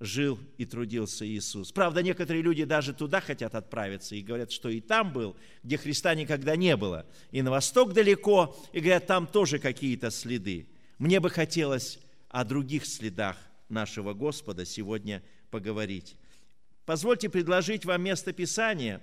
жил 0.00 0.38
и 0.58 0.64
трудился 0.64 1.26
Иисус. 1.26 1.72
Правда, 1.72 2.02
некоторые 2.02 2.42
люди 2.42 2.64
даже 2.64 2.92
туда 2.92 3.20
хотят 3.20 3.54
отправиться 3.54 4.14
и 4.14 4.22
говорят, 4.22 4.52
что 4.52 4.68
и 4.68 4.80
там 4.80 5.12
был, 5.12 5.36
где 5.62 5.76
Христа 5.76 6.14
никогда 6.14 6.56
не 6.56 6.76
было. 6.76 7.06
И 7.30 7.42
на 7.42 7.50
восток 7.50 7.92
далеко, 7.92 8.56
и 8.72 8.80
говорят, 8.80 9.06
там 9.06 9.26
тоже 9.26 9.58
какие-то 9.58 10.10
следы. 10.10 10.68
Мне 10.98 11.20
бы 11.20 11.30
хотелось 11.30 11.98
о 12.28 12.44
других 12.44 12.86
следах 12.86 13.36
нашего 13.68 14.14
Господа 14.14 14.64
сегодня 14.64 15.22
поговорить. 15.50 16.16
Позвольте 16.84 17.28
предложить 17.28 17.84
вам 17.84 18.02
место 18.02 18.32
Писания, 18.32 19.00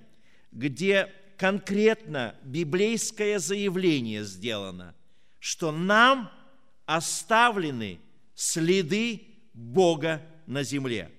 где 0.52 1.12
конкретно 1.42 2.36
библейское 2.44 3.40
заявление 3.40 4.22
сделано, 4.22 4.94
что 5.40 5.72
нам 5.72 6.30
оставлены 6.86 7.98
следы 8.32 9.22
Бога 9.52 10.22
на 10.46 10.62
земле. 10.62 11.10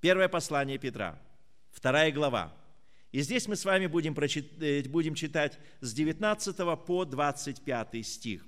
Первое 0.00 0.30
послание 0.30 0.78
Петра, 0.78 1.20
вторая 1.70 2.10
глава. 2.12 2.56
И 3.12 3.20
здесь 3.20 3.46
мы 3.46 3.56
с 3.56 3.66
вами 3.66 3.88
будем, 3.88 4.14
прочит... 4.14 4.50
Э, 4.58 4.82
будем 4.84 5.14
читать 5.14 5.58
с 5.82 5.92
19 5.92 6.56
по 6.86 7.04
25 7.04 8.06
стих. 8.06 8.46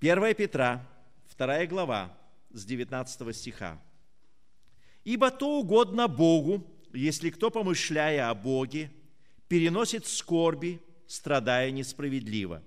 1 0.00 0.34
Петра, 0.34 0.84
вторая 1.28 1.68
глава, 1.68 2.12
с 2.50 2.64
19 2.64 3.36
стиха. 3.36 3.80
«Ибо 5.04 5.30
то 5.30 5.60
угодно 5.60 6.08
Богу, 6.08 6.71
если 6.92 7.30
кто, 7.30 7.50
помышляя 7.50 8.30
о 8.30 8.34
Боге, 8.34 8.90
переносит 9.48 10.06
скорби, 10.06 10.80
страдая 11.06 11.70
несправедливо. 11.70 12.62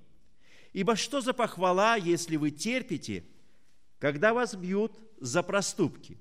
Ибо 0.73 0.95
что 0.95 1.21
за 1.21 1.33
похвала, 1.33 1.95
если 1.95 2.35
вы 2.35 2.51
терпите– 2.51 3.23
когда 3.99 4.33
вас 4.33 4.55
бьют 4.55 4.91
за 5.19 5.43
проступки. 5.43 6.17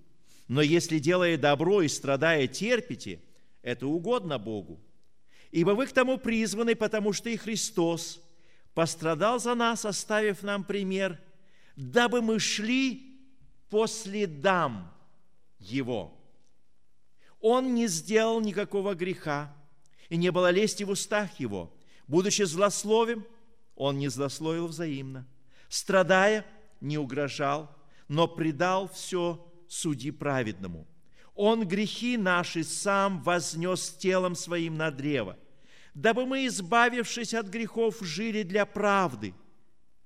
Но 0.49 0.63
если, 0.63 0.99
делая 0.99 1.37
добро 1.37 1.83
и 1.83 1.89
страдая, 1.89 2.47
терпите, 2.47 3.21
это 3.63 3.87
угодно 3.87 4.39
Богу. 4.39 4.81
Ибо 5.51 5.71
вы 5.71 5.87
к 5.87 5.93
тому 5.93 6.19
призваны, 6.19 6.75
потому 6.75 7.13
что 7.13 7.31
и 7.31 7.37
Христос 7.37 8.23
пострадал 8.75 9.39
за 9.39 9.55
нас, 9.55 9.85
оставив 9.85 10.43
нам 10.43 10.65
пример, 10.65 11.21
дабы 11.77 12.21
мы 12.21 12.39
шли 12.39 13.21
по 13.71 13.87
следам 13.87 14.93
Его. 15.59 16.19
Он 17.47 17.75
не 17.75 17.89
сделал 17.89 18.41
никакого 18.41 18.95
греха, 18.95 19.55
и 20.09 20.17
не 20.17 20.33
было 20.33 20.51
лести 20.51 20.83
в 20.83 20.89
устах 20.89 21.39
Его. 21.39 21.77
Будучи 22.09 22.41
злословим, 22.45 23.27
Он 23.77 23.99
не 23.99 24.09
злословил 24.09 24.69
взаимно. 24.69 25.29
Страдая, 25.69 26.47
не 26.81 26.97
угрожал, 26.97 27.71
но 28.09 28.27
предал 28.27 28.89
все 28.89 29.47
суди 29.69 30.11
праведному. 30.11 30.89
Он 31.35 31.69
грехи 31.69 32.17
наши 32.17 32.65
сам 32.65 33.23
вознес 33.23 33.91
телом 33.91 34.37
своим 34.37 34.79
на 34.79 34.91
древо, 34.91 35.37
дабы 35.93 36.25
мы, 36.25 36.47
избавившись 36.47 37.35
от 37.35 37.49
грехов, 37.49 37.99
жили 38.01 38.43
для 38.43 38.65
правды. 38.65 39.35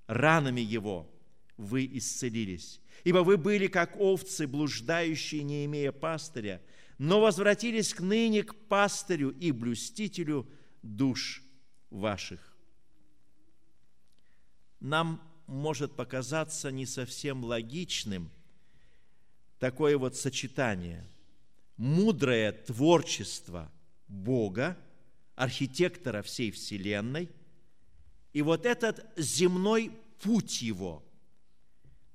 Ранами 0.08 0.60
Его 0.60 1.08
вы 1.56 1.88
исцелились, 1.92 2.80
ибо 3.04 3.18
вы 3.18 3.36
были, 3.36 3.68
как 3.68 3.94
овцы, 4.00 4.48
блуждающие, 4.48 5.44
не 5.44 5.66
имея 5.66 5.92
пастыря, 5.92 6.60
но 6.98 7.20
возвратились 7.20 7.94
к 7.94 8.00
ныне 8.00 8.42
к 8.42 8.54
пастырю 8.54 9.30
и 9.30 9.52
блюстителю 9.52 10.48
душ 10.82 11.42
ваших. 11.90 12.56
Нам 14.80 15.22
может 15.46 15.94
показаться 15.94 16.70
не 16.70 16.86
совсем 16.86 17.44
логичным 17.44 18.30
такое 19.58 19.96
вот 19.96 20.16
сочетание. 20.16 21.08
Мудрое 21.76 22.52
творчество 22.52 23.70
Бога, 24.08 24.76
архитектора 25.36 26.22
всей 26.22 26.50
Вселенной, 26.50 27.28
и 28.32 28.42
вот 28.42 28.66
этот 28.66 29.06
земной 29.16 29.92
путь 30.20 30.60
его, 30.62 31.04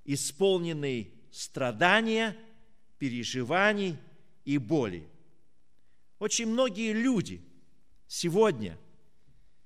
исполненный 0.03 1.13
страдания, 1.31 2.37
переживаний 2.99 3.97
и 4.45 4.57
боли. 4.57 5.07
Очень 6.19 6.47
многие 6.47 6.93
люди 6.93 7.41
сегодня, 8.07 8.77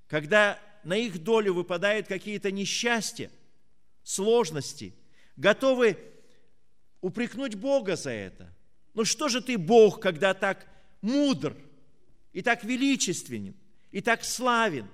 когда 0.08 0.60
на 0.84 0.96
их 0.96 1.24
долю 1.24 1.54
выпадают 1.54 2.08
какие-то 2.08 2.52
несчастья, 2.52 3.30
сложности, 4.04 4.94
готовы 5.36 5.98
упрекнуть 7.02 7.56
Бога 7.56 7.96
за 7.96 8.12
это. 8.12 8.54
Ну 8.94 9.06
что 9.06 9.28
же 9.28 9.42
ты, 9.42 9.58
Бог, 9.58 10.00
когда 10.00 10.34
так 10.34 10.66
мудр, 11.02 11.56
и 12.34 12.42
так 12.42 12.64
величественен, 12.64 13.56
и 13.92 14.02
так 14.02 14.24
славен, 14.24 14.88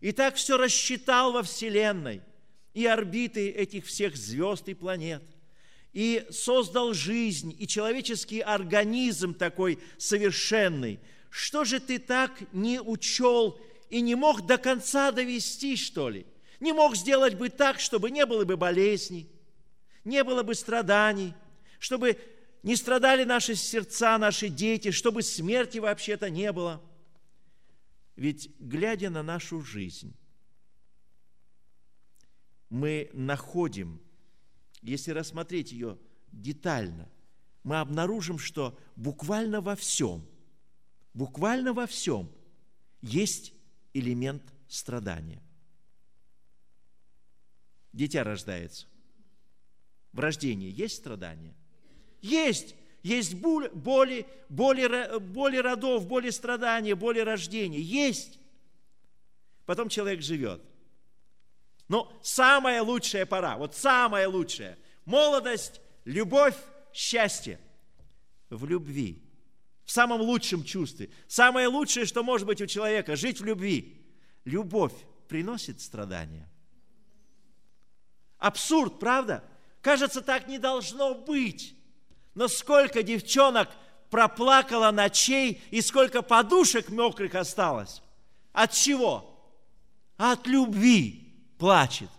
и 0.00 0.12
так 0.12 0.36
все 0.36 0.56
рассчитал 0.56 1.32
во 1.32 1.42
Вселенной, 1.42 2.22
и 2.74 2.86
орбиты 2.86 3.50
этих 3.50 3.86
всех 3.86 4.16
звезд 4.16 4.68
и 4.68 4.74
планет, 4.74 5.22
и 5.96 6.26
создал 6.28 6.92
жизнь, 6.92 7.56
и 7.58 7.66
человеческий 7.66 8.40
организм 8.40 9.32
такой 9.32 9.78
совершенный. 9.96 11.00
Что 11.30 11.64
же 11.64 11.80
ты 11.80 11.98
так 11.98 12.32
не 12.52 12.82
учел 12.82 13.58
и 13.88 14.02
не 14.02 14.14
мог 14.14 14.44
до 14.44 14.58
конца 14.58 15.10
довести, 15.10 15.74
что 15.74 16.10
ли? 16.10 16.26
Не 16.60 16.74
мог 16.74 16.96
сделать 16.96 17.36
бы 17.36 17.48
так, 17.48 17.80
чтобы 17.80 18.10
не 18.10 18.26
было 18.26 18.44
бы 18.44 18.58
болезней, 18.58 19.26
не 20.04 20.22
было 20.22 20.42
бы 20.42 20.54
страданий, 20.54 21.32
чтобы 21.78 22.18
не 22.62 22.76
страдали 22.76 23.24
наши 23.24 23.54
сердца, 23.54 24.18
наши 24.18 24.50
дети, 24.50 24.90
чтобы 24.90 25.22
смерти 25.22 25.78
вообще-то 25.78 26.28
не 26.28 26.52
было. 26.52 26.82
Ведь, 28.16 28.50
глядя 28.58 29.08
на 29.08 29.22
нашу 29.22 29.62
жизнь, 29.62 30.14
мы 32.68 33.08
находим, 33.14 33.98
если 34.86 35.10
рассмотреть 35.10 35.72
ее 35.72 35.98
детально, 36.32 37.08
мы 37.62 37.80
обнаружим, 37.80 38.38
что 38.38 38.78
буквально 38.94 39.60
во 39.60 39.76
всем, 39.76 40.24
буквально 41.14 41.72
во 41.72 41.86
всем 41.86 42.30
есть 43.02 43.52
элемент 43.92 44.42
страдания 44.68 45.42
дитя 47.96 48.22
рождается. 48.24 48.86
В 50.12 50.20
рождении 50.20 50.70
есть 50.70 50.96
страдания? 50.96 51.54
Есть! 52.20 52.76
Есть 53.02 53.34
боли, 53.34 53.70
боли, 53.72 54.26
боли, 54.48 55.56
родов, 55.58 56.06
боли 56.08 56.30
страдания, 56.30 56.94
боли 56.94 57.20
рождения. 57.20 57.80
Есть! 57.80 58.38
Потом 59.64 59.88
человек 59.88 60.22
живет. 60.22 60.60
Но 61.88 62.12
самая 62.22 62.82
лучшая 62.82 63.26
пора, 63.26 63.56
вот 63.56 63.74
самая 63.74 64.28
лучшая, 64.28 64.78
молодость, 65.04 65.80
любовь, 66.04 66.56
счастье 66.92 67.60
в 68.50 68.64
любви, 68.64 69.22
в 69.84 69.90
самом 69.90 70.20
лучшем 70.20 70.64
чувстве. 70.64 71.10
Самое 71.28 71.68
лучшее, 71.68 72.06
что 72.06 72.22
может 72.22 72.46
быть 72.46 72.60
у 72.60 72.66
человека, 72.66 73.16
жить 73.16 73.40
в 73.40 73.44
любви. 73.44 74.02
Любовь 74.44 74.94
приносит 75.28 75.80
страдания– 75.80 76.48
Абсурд, 78.38 78.98
правда? 78.98 79.42
Кажется, 79.80 80.20
так 80.20 80.48
не 80.48 80.58
должно 80.58 81.14
быть. 81.14 81.74
Но 82.34 82.48
сколько 82.48 83.02
девчонок 83.02 83.68
проплакало 84.10 84.90
ночей 84.90 85.62
и 85.70 85.80
сколько 85.80 86.22
подушек 86.22 86.90
мокрых 86.90 87.34
осталось. 87.34 88.02
От 88.52 88.72
чего? 88.72 89.32
От 90.16 90.46
любви 90.46 91.25
плачет. 91.58 92.10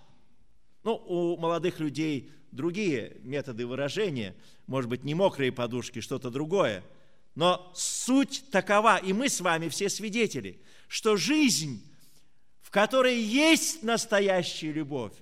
Ну, 0.83 0.95
у 0.95 1.37
молодых 1.37 1.79
людей 1.79 2.31
другие 2.51 3.17
методы 3.23 3.65
выражения, 3.65 4.35
может 4.67 4.89
быть, 4.89 5.03
не 5.03 5.15
мокрые 5.15 5.51
подушки, 5.51 6.01
что-то 6.01 6.29
другое. 6.29 6.83
Но 7.35 7.71
суть 7.75 8.45
такова, 8.51 8.97
и 8.97 9.13
мы 9.13 9.29
с 9.29 9.41
вами 9.41 9.69
все 9.69 9.89
свидетели, 9.89 10.61
что 10.87 11.17
жизнь 11.17 11.83
в 12.67 12.69
которой 12.69 13.17
есть 13.17 13.81
настоящая 13.81 14.73
любовь, 14.73 15.13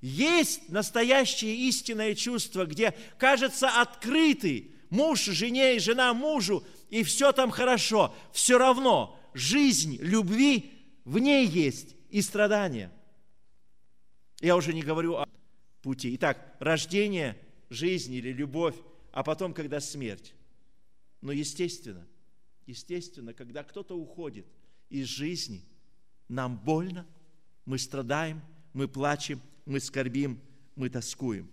есть 0.00 0.68
настоящее 0.68 1.56
истинное 1.68 2.14
чувство, 2.14 2.64
где, 2.64 2.94
кажется, 3.18 3.80
открытый 3.80 4.70
муж 4.88 5.24
жене 5.24 5.74
и 5.74 5.80
жена 5.80 6.14
мужу, 6.14 6.64
и 6.90 7.02
все 7.02 7.32
там 7.32 7.50
хорошо, 7.50 8.14
все 8.32 8.56
равно 8.56 9.18
жизнь 9.34 9.98
любви 10.00 10.70
в 11.04 11.18
ней 11.18 11.44
есть 11.44 11.96
и 12.08 12.22
страдания. 12.22 12.92
Я 14.42 14.56
уже 14.56 14.74
не 14.74 14.82
говорю 14.82 15.14
о 15.14 15.28
пути. 15.82 16.14
Итак, 16.16 16.56
рождение, 16.58 17.38
жизнь 17.70 18.12
или 18.12 18.32
любовь, 18.32 18.74
а 19.12 19.22
потом, 19.22 19.54
когда 19.54 19.80
смерть. 19.80 20.34
Но 21.20 21.30
естественно, 21.30 22.04
естественно, 22.66 23.34
когда 23.34 23.62
кто-то 23.62 23.96
уходит 23.96 24.44
из 24.90 25.06
жизни, 25.06 25.64
нам 26.28 26.58
больно, 26.58 27.06
мы 27.66 27.78
страдаем, 27.78 28.42
мы 28.72 28.88
плачем, 28.88 29.40
мы 29.64 29.78
скорбим, 29.78 30.40
мы 30.74 30.90
тоскуем. 30.90 31.48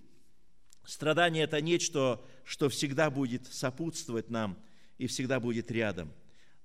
Страдание– 0.84 1.44
это 1.46 1.62
нечто, 1.62 2.26
что 2.44 2.70
всегда 2.70 3.12
будет 3.12 3.46
сопутствовать 3.46 4.32
нам 4.32 4.58
и 4.98 5.06
всегда 5.06 5.40
будет 5.40 5.70
рядом. 5.70 6.12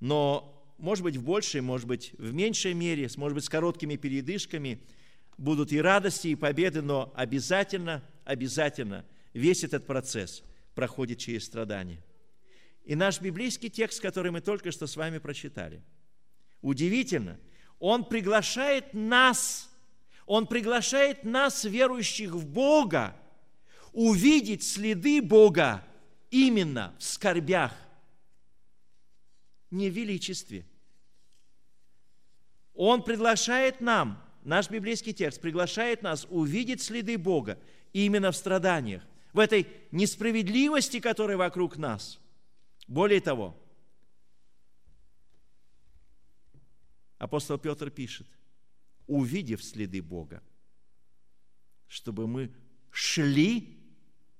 Но, 0.00 0.74
может 0.78 1.04
быть, 1.04 1.16
в 1.16 1.22
большей, 1.22 1.60
может 1.60 1.87
быть, 1.87 2.14
в 2.16 2.32
меньшей 2.32 2.72
мере, 2.72 3.10
может 3.18 3.34
быть, 3.34 3.44
с 3.44 3.50
короткими 3.50 3.96
передышками 3.96 4.80
будут 5.38 5.72
и 5.72 5.80
радости, 5.80 6.28
и 6.28 6.34
победы, 6.34 6.82
но 6.82 7.12
обязательно, 7.16 8.02
обязательно 8.24 9.04
весь 9.32 9.64
этот 9.64 9.86
процесс 9.86 10.42
проходит 10.74 11.18
через 11.18 11.44
страдания. 11.44 12.02
И 12.84 12.94
наш 12.94 13.20
библейский 13.20 13.70
текст, 13.70 14.00
который 14.00 14.30
мы 14.30 14.40
только 14.40 14.70
что 14.70 14.86
с 14.86 14.96
вами 14.96 15.18
прочитали, 15.18 15.82
удивительно, 16.60 17.38
он 17.78 18.04
приглашает 18.04 18.92
нас, 18.94 19.70
он 20.26 20.46
приглашает 20.46 21.24
нас, 21.24 21.64
верующих 21.64 22.32
в 22.32 22.46
Бога, 22.46 23.16
увидеть 23.92 24.62
следы 24.62 25.22
Бога 25.22 25.84
именно 26.30 26.94
в 26.98 27.04
скорбях, 27.04 27.72
не 29.70 29.90
в 29.90 29.94
величестве. 29.94 30.66
Он 32.74 33.02
приглашает 33.02 33.80
нам, 33.80 34.23
наш 34.44 34.70
библейский 34.70 35.12
текст 35.12 35.40
приглашает 35.40 36.02
нас 36.02 36.26
увидеть 36.30 36.83
следы 36.83 37.18
Бога 37.18 37.59
именно 37.92 38.30
в 38.30 38.37
страданиях, 38.37 39.02
в 39.33 39.38
этой 39.38 39.66
несправедливости, 39.90 41.00
которая 41.00 41.37
вокруг 41.37 41.76
нас– 41.76 42.20
более 42.87 43.20
того, 43.20 43.57
апостол 47.18 47.59
Петр 47.59 47.90
пишет, 47.90 48.26
увидев 49.07 49.62
следы 49.64 50.02
Бога, 50.02 50.42
чтобы 51.88 52.26
мы 52.26 52.52
шли, 52.90 53.78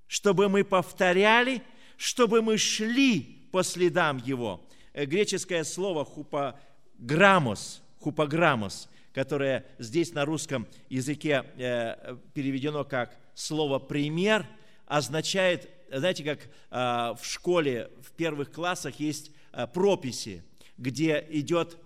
чтобы 0.07 0.49
мы 0.49 0.65
повторяли, 0.65 1.63
чтобы 1.97 2.43
мы 2.43 2.59
шли 2.59 3.49
по 3.51 3.63
следам 3.63 4.19
Его. 4.19 4.67
Э, 4.93 5.07
греческое 5.07 5.65
слово 5.65 6.05
хупаграмос, 6.05 7.83
хупаграмос, 8.01 8.91
которое 9.15 9.65
здесь 9.79 10.13
на 10.13 10.25
русском 10.27 10.67
языке 10.91 11.45
э, 11.57 12.17
переведено 12.35 12.85
как 12.85 13.17
слово 13.35 13.79
«пример», 13.79 14.47
означает 14.87 15.71
знаете, 15.99 16.25
как 16.25 16.41
а, 16.71 17.15
в 17.15 17.25
школе 17.25 17.91
в 18.03 18.13
первых 18.13 18.51
классах 18.51 18.99
есть 19.01 19.31
а, 19.53 19.67
прописи, 19.67 20.43
где 20.77 21.25
идет 21.31 21.77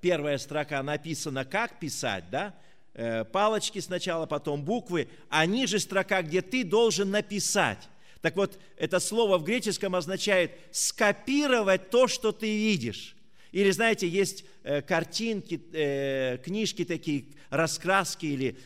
первая 0.00 0.38
строка 0.38 0.82
написана, 0.82 1.44
как 1.44 1.78
писать, 1.78 2.24
да, 2.30 2.54
э, 2.94 3.24
палочки 3.24 3.78
сначала, 3.78 4.26
потом 4.26 4.64
буквы, 4.64 5.08
а 5.28 5.46
ниже 5.46 5.78
строка, 5.78 6.22
где 6.22 6.42
ты 6.42 6.64
должен 6.64 7.10
написать. 7.10 7.88
Так 8.20 8.36
вот, 8.36 8.58
это 8.76 8.98
слово 9.00 9.38
в 9.38 9.44
греческом 9.44 9.94
означает 9.94 10.52
скопировать 10.72 11.90
то, 11.90 12.08
что 12.08 12.32
ты 12.32 12.46
видишь. 12.46 13.15
Или, 13.56 13.70
знаете, 13.70 14.06
есть 14.06 14.44
э, 14.64 14.82
картинки, 14.82 15.58
э, 15.72 16.36
книжки 16.44 16.84
такие, 16.84 17.24
раскраски, 17.48 18.26
или 18.26 18.56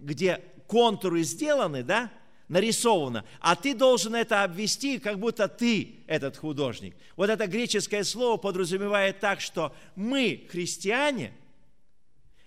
где 0.00 0.40
контуры 0.66 1.22
сделаны, 1.22 1.82
да, 1.82 2.10
нарисовано, 2.48 3.26
а 3.40 3.56
ты 3.56 3.74
должен 3.74 4.14
это 4.14 4.42
обвести, 4.42 4.98
как 4.98 5.18
будто 5.18 5.48
ты 5.48 5.96
этот 6.06 6.38
художник. 6.38 6.96
Вот 7.14 7.28
это 7.28 7.46
греческое 7.46 8.04
слово 8.04 8.38
подразумевает 8.38 9.20
так, 9.20 9.42
что 9.42 9.74
мы, 9.96 10.46
христиане, 10.50 11.34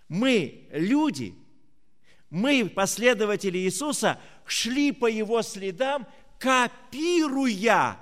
мы, 0.07 0.67
люди, 0.71 1.35
мы, 2.31 2.67
последователи 2.73 3.59
Иисуса, 3.59 4.19
шли 4.47 4.91
по 4.91 5.05
Его 5.05 5.43
следам, 5.43 6.07
копируя, 6.39 7.99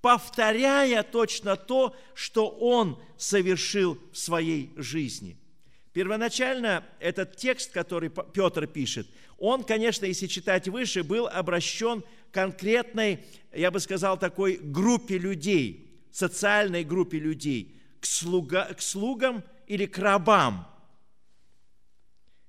повторяя 0.00 1.02
точно 1.02 1.56
то, 1.56 1.94
что 2.14 2.48
Он 2.48 3.00
совершил 3.16 3.98
в 4.12 4.18
своей 4.18 4.72
жизни. 4.76 5.36
Первоначально 5.92 6.84
этот 7.00 7.36
текст, 7.36 7.72
который 7.72 8.10
Петр 8.10 8.66
пишет, 8.66 9.08
он, 9.38 9.64
конечно, 9.64 10.04
если 10.04 10.26
читать 10.26 10.68
выше, 10.68 11.02
был 11.02 11.26
обращен 11.26 12.04
конкретной, 12.30 13.24
я 13.52 13.70
бы 13.70 13.80
сказал, 13.80 14.18
такой 14.18 14.58
группе 14.58 15.18
людей, 15.18 15.98
социальной 16.12 16.84
группе 16.84 17.18
людей, 17.18 17.80
к, 18.00 18.06
слуга, 18.06 18.66
к 18.66 18.82
слугам 18.82 19.42
или 19.66 19.86
к 19.86 19.98
рабам. 19.98 20.68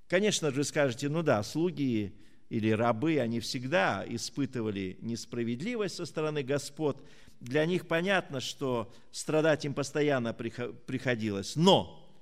Конечно 0.07 0.51
же, 0.51 0.63
скажете, 0.63 1.07
ну 1.07 1.23
да, 1.23 1.41
слуги 1.43 2.13
или 2.51 2.69
рабы, 2.71 3.17
они 3.17 3.39
всегда 3.39 4.03
испытывали 4.05 4.97
несправедливость 4.99 5.95
со 5.95 6.05
стороны 6.05 6.43
господ. 6.43 7.01
Для 7.39 7.65
них 7.65 7.87
понятно, 7.87 8.41
что 8.41 8.91
страдать 9.09 9.63
им 9.63 9.73
постоянно 9.73 10.33
приходилось. 10.33 11.55
Но 11.55 12.13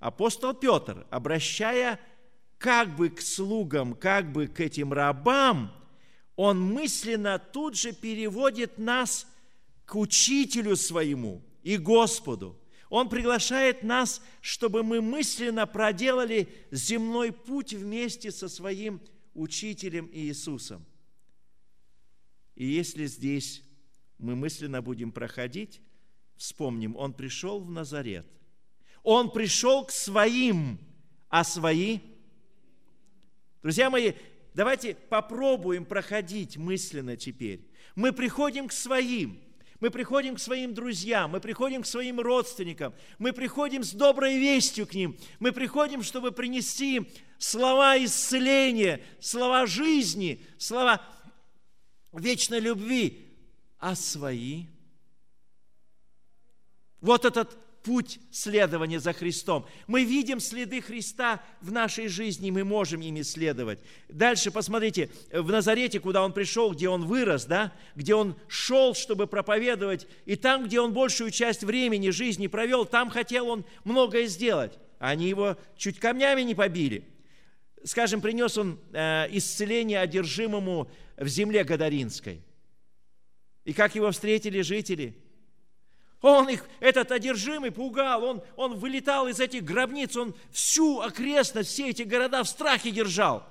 апостол 0.00 0.54
Петр, 0.54 1.06
обращая 1.08 2.00
как 2.58 2.96
бы 2.96 3.10
к 3.10 3.20
слугам, 3.20 3.94
как 3.94 4.32
бы 4.32 4.48
к 4.48 4.58
этим 4.58 4.92
рабам, 4.92 5.72
он 6.34 6.60
мысленно 6.60 7.38
тут 7.38 7.76
же 7.76 7.92
переводит 7.92 8.78
нас 8.78 9.28
к 9.84 9.94
учителю 9.94 10.74
своему 10.74 11.44
и 11.62 11.76
Господу. 11.76 12.58
Он 12.90 13.08
приглашает 13.08 13.84
нас, 13.84 14.20
чтобы 14.40 14.82
мы 14.82 15.00
мысленно 15.00 15.64
проделали 15.64 16.48
земной 16.72 17.30
путь 17.30 17.72
вместе 17.72 18.32
со 18.32 18.48
своим 18.48 19.00
учителем 19.36 20.08
Иисусом. 20.12 20.84
И 22.54 22.66
если 22.66 23.06
здесь 23.06 23.62
мы 24.18 24.34
мысленно 24.34 24.82
будем 24.82 25.12
проходить, 25.12 25.80
вспомним, 26.36 26.96
Он 26.96 27.12
пришел 27.12 27.60
в 27.60 27.70
Назарет– 27.70 28.26
он 29.06 29.30
пришел 29.30 29.84
к 29.84 29.92
своим, 29.92 30.80
а 31.28 31.44
свои... 31.44 32.00
Друзья 33.62 33.88
мои, 33.88 34.14
давайте 34.52 34.96
попробуем 34.96 35.84
проходить 35.84 36.56
мысленно 36.56 37.16
теперь. 37.16 37.70
Мы 37.94 38.12
приходим 38.12 38.66
к 38.66 38.72
своим, 38.72 39.40
мы 39.78 39.90
приходим 39.90 40.34
к 40.34 40.40
своим 40.40 40.74
друзьям, 40.74 41.30
мы 41.30 41.38
приходим 41.38 41.82
к 41.82 41.86
своим 41.86 42.18
родственникам, 42.18 42.94
мы 43.20 43.32
приходим 43.32 43.84
с 43.84 43.92
доброй 43.92 44.40
вестью 44.40 44.88
к 44.88 44.94
ним, 44.94 45.16
мы 45.38 45.52
приходим, 45.52 46.02
чтобы 46.02 46.32
принести 46.32 47.08
слова 47.38 47.96
исцеления, 48.02 49.00
слова 49.20 49.66
жизни, 49.66 50.44
слова 50.58 51.02
вечной 52.12 52.60
любви, 52.60 53.26
а 53.78 53.94
свои. 53.94 54.66
Вот 57.00 57.24
этот 57.24 57.56
путь 57.86 58.18
следования 58.32 58.98
за 58.98 59.12
Христом. 59.12 59.64
Мы 59.86 60.02
видим 60.02 60.40
следы 60.40 60.80
Христа 60.80 61.40
в 61.60 61.70
нашей 61.70 62.08
жизни, 62.08 62.50
мы 62.50 62.64
можем 62.64 63.00
ими 63.00 63.22
следовать. 63.22 63.78
Дальше 64.08 64.50
посмотрите, 64.50 65.08
в 65.32 65.52
Назарете, 65.52 66.00
куда 66.00 66.24
он 66.24 66.32
пришел, 66.32 66.72
где 66.72 66.88
он 66.88 67.06
вырос, 67.06 67.44
да, 67.44 67.72
где 67.94 68.16
он 68.16 68.34
шел, 68.48 68.94
чтобы 68.94 69.28
проповедовать, 69.28 70.08
и 70.24 70.34
там, 70.34 70.64
где 70.64 70.80
он 70.80 70.92
большую 70.92 71.30
часть 71.30 71.62
времени 71.62 72.10
жизни 72.10 72.48
провел, 72.48 72.86
там 72.86 73.08
хотел 73.08 73.46
он 73.48 73.64
многое 73.84 74.26
сделать. 74.26 74.76
Они 74.98 75.28
его 75.28 75.56
чуть 75.76 76.00
камнями 76.00 76.42
не 76.42 76.56
побили. 76.56 77.04
Скажем, 77.86 78.20
принес 78.20 78.58
он 78.58 78.78
э, 78.92 79.26
исцеление 79.30 80.00
одержимому 80.00 80.90
в 81.16 81.28
земле 81.28 81.64
Гадаринской. 81.64 82.42
И 83.64 83.72
как 83.72 83.94
его 83.94 84.10
встретили 84.10 84.60
жители– 84.60 85.16
он 86.22 86.48
их, 86.48 86.64
этот 86.80 87.12
одержимый, 87.12 87.70
пугал, 87.70 88.24
он, 88.24 88.42
он 88.56 88.78
вылетал 88.78 89.28
из 89.28 89.38
этих 89.38 89.64
гробниц, 89.64 90.16
он 90.16 90.34
всю 90.50 91.00
окрестность, 91.00 91.70
все 91.70 91.90
эти 91.90 92.02
города 92.02 92.42
в 92.42 92.48
страхе 92.48 92.90
держал. 92.90 93.46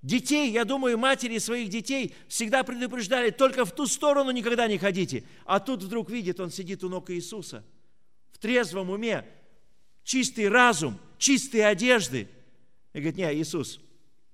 Детей, 0.00 0.50
я 0.52 0.64
думаю, 0.64 0.96
матери 0.96 1.38
своих 1.38 1.70
детей 1.70 2.14
всегда 2.28 2.62
предупреждали, 2.62 3.30
только 3.30 3.64
в 3.64 3.72
ту 3.72 3.86
сторону 3.86 4.30
никогда 4.30 4.68
не 4.68 4.78
ходите. 4.78 5.24
А 5.44 5.58
тут 5.58 5.82
вдруг 5.82 6.08
видит, 6.08 6.38
он 6.38 6.50
сидит 6.50 6.84
у 6.84 6.88
ног 6.88 7.10
Иисуса, 7.10 7.64
в 8.30 8.38
трезвом 8.38 8.90
уме, 8.90 9.26
чистый 10.04 10.48
разум, 10.48 10.98
чистые 11.18 11.66
одежды. 11.66 12.28
И 12.98 13.00
говорит, 13.00 13.16
не, 13.16 13.32
Иисус, 13.32 13.78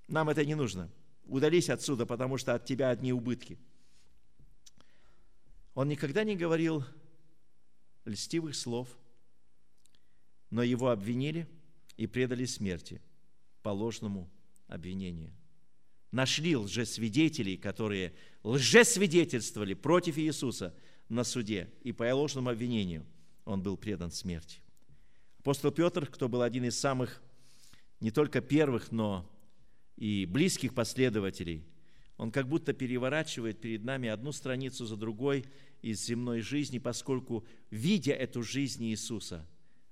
нам 0.09 0.31
это 0.31 0.43
не 0.43 0.55
нужно. 0.55 0.91
Удались 1.27 1.69
отсюда, 1.69 2.07
потому 2.07 2.39
что 2.39 2.55
от 2.55 2.65
тебя 2.65 2.89
одни 2.89 3.13
убытки. 3.13 3.59
Он 5.75 5.87
никогда 5.87 6.25
не 6.25 6.35
говорил 6.35 6.83
льстивых 8.07 8.57
слов, 8.57 8.89
но 10.49 10.63
его 10.63 10.89
обвинили 10.89 11.47
и 11.99 12.07
предали 12.07 12.47
смерти 12.47 13.03
по 13.61 13.69
ложному 13.69 14.31
обвинению. 14.67 15.35
Нашли 16.11 16.57
лжесвидетелей, 16.57 17.59
которые 17.59 18.15
лжесвидетельствовали 18.45 19.75
против 19.75 20.17
Иисуса 20.17 20.75
на 21.11 21.25
суде, 21.25 21.71
и 21.83 21.93
по 21.93 22.05
ложному 22.15 22.49
обвинению 22.49 23.05
он 23.45 23.63
был 23.63 23.77
предан 23.77 24.11
смерти. 24.11 24.63
Апостол 25.41 25.71
Петр, 25.71 26.07
кто 26.07 26.31
был 26.31 26.41
один 26.41 26.65
из 26.65 26.79
самых 26.81 27.21
не 28.01 28.11
только 28.11 28.41
первых, 28.41 28.93
но 28.93 29.31
и 29.97 30.27
близких 30.27 30.75
последователей, 30.75 31.65
он 32.17 32.31
как 32.31 32.49
будто 32.49 32.73
переворачивает 32.73 33.61
перед 33.61 33.85
нами 33.85 34.09
одну 34.09 34.33
страницу 34.33 34.87
за 34.87 34.97
другой 34.97 35.45
из 35.83 36.05
земной 36.05 36.41
жизни, 36.41 36.79
поскольку, 36.79 37.45
видя 37.71 38.13
эту 38.13 38.43
жизнь 38.43 38.85
Иисуса, 38.85 39.47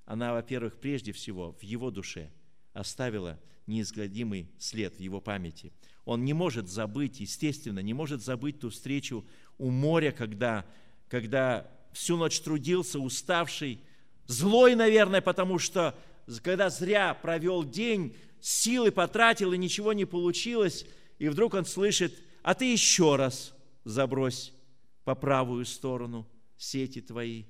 она, 0.05 0.33
во-первых, 0.33 0.79
прежде 0.79 1.13
всего 1.13 1.53
в 1.53 1.63
его 1.63 1.91
душе 1.91 2.31
оставила 2.73 3.41
неизгладимый 3.67 4.51
след 4.59 4.97
в 4.97 5.01
его 5.01 5.21
памяти. 5.21 5.73
Он 6.05 6.25
не 6.25 6.33
может 6.33 6.69
забыть, 6.69 7.21
естественно, 7.21 7.81
не 7.81 7.95
может 7.95 8.23
забыть 8.23 8.61
ту 8.61 8.71
встречу 8.71 9.25
у 9.59 9.71
моря, 9.71 10.11
когда, 10.13 10.67
когда 11.09 11.71
всю 11.93 12.17
ночь 12.17 12.41
трудился, 12.41 12.99
уставший, 12.99 13.81
злой, 14.27 14.75
наверное, 14.75 15.21
потому 15.21 15.59
что 15.59 15.97
когда 16.43 16.71
зря 16.71 17.15
провел 17.15 17.65
день, 17.65 18.17
силы 18.41 18.91
потратил 18.91 19.53
и 19.53 19.59
ничего 19.59 19.93
не 19.93 20.05
получилось, 20.05 20.87
и 21.19 21.29
вдруг 21.29 21.55
он 21.55 21.65
слышит, 21.65 22.19
а 22.43 22.55
ты 22.55 22.73
еще 22.73 23.17
раз 23.17 23.55
забрось 23.85 24.53
по 25.05 25.15
правую 25.15 25.65
сторону 25.65 26.27
сети 26.57 27.01
твои. 27.01 27.45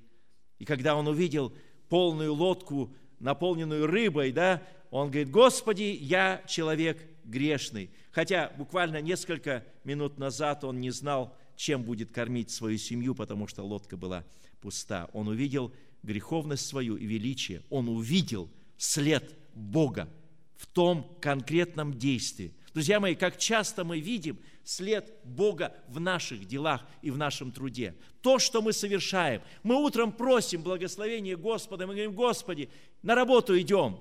И 0.59 0.65
когда 0.65 0.95
он 0.95 1.07
увидел 1.07 1.53
полную 1.89 2.33
лодку, 2.33 2.93
наполненную 3.19 3.87
рыбой, 3.87 4.31
да, 4.31 4.63
он 4.91 5.07
говорит, 5.07 5.31
Господи, 5.31 5.97
я 5.99 6.43
человек 6.47 7.01
грешный. 7.23 7.89
Хотя 8.11 8.51
буквально 8.57 9.01
несколько 9.01 9.65
минут 9.83 10.17
назад 10.17 10.63
он 10.63 10.79
не 10.79 10.91
знал, 10.91 11.35
чем 11.55 11.83
будет 11.83 12.11
кормить 12.11 12.51
свою 12.51 12.77
семью, 12.77 13.15
потому 13.15 13.47
что 13.47 13.63
лодка 13.63 13.97
была 13.97 14.23
пуста. 14.61 15.09
Он 15.13 15.27
увидел 15.27 15.73
греховность 16.03 16.65
свою 16.65 16.95
и 16.95 17.05
величие. 17.05 17.63
Он 17.69 17.89
увидел 17.89 18.49
след 18.83 19.37
Бога 19.53 20.09
в 20.57 20.67
том 20.67 21.17
конкретном 21.21 21.93
действии. 21.93 22.53
Друзья 22.73 22.99
мои, 22.99 23.15
как 23.15 23.37
часто 23.37 23.85
мы 23.85 23.99
видим 23.99 24.37
след 24.65 25.09
Бога 25.23 25.73
в 25.87 26.01
наших 26.01 26.45
делах 26.45 26.85
и 27.01 27.09
в 27.09 27.17
нашем 27.17 27.53
труде. 27.53 27.95
То, 28.21 28.39
что 28.39 28.61
мы 28.61 28.73
совершаем. 28.73 29.41
Мы 29.61 29.75
утром 29.75 30.11
просим 30.11 30.63
благословения 30.63 31.37
Господа, 31.37 31.87
мы 31.87 31.93
говорим, 31.93 32.13
Господи, 32.13 32.69
на 33.03 33.15
работу 33.15 33.57
идем, 33.57 33.99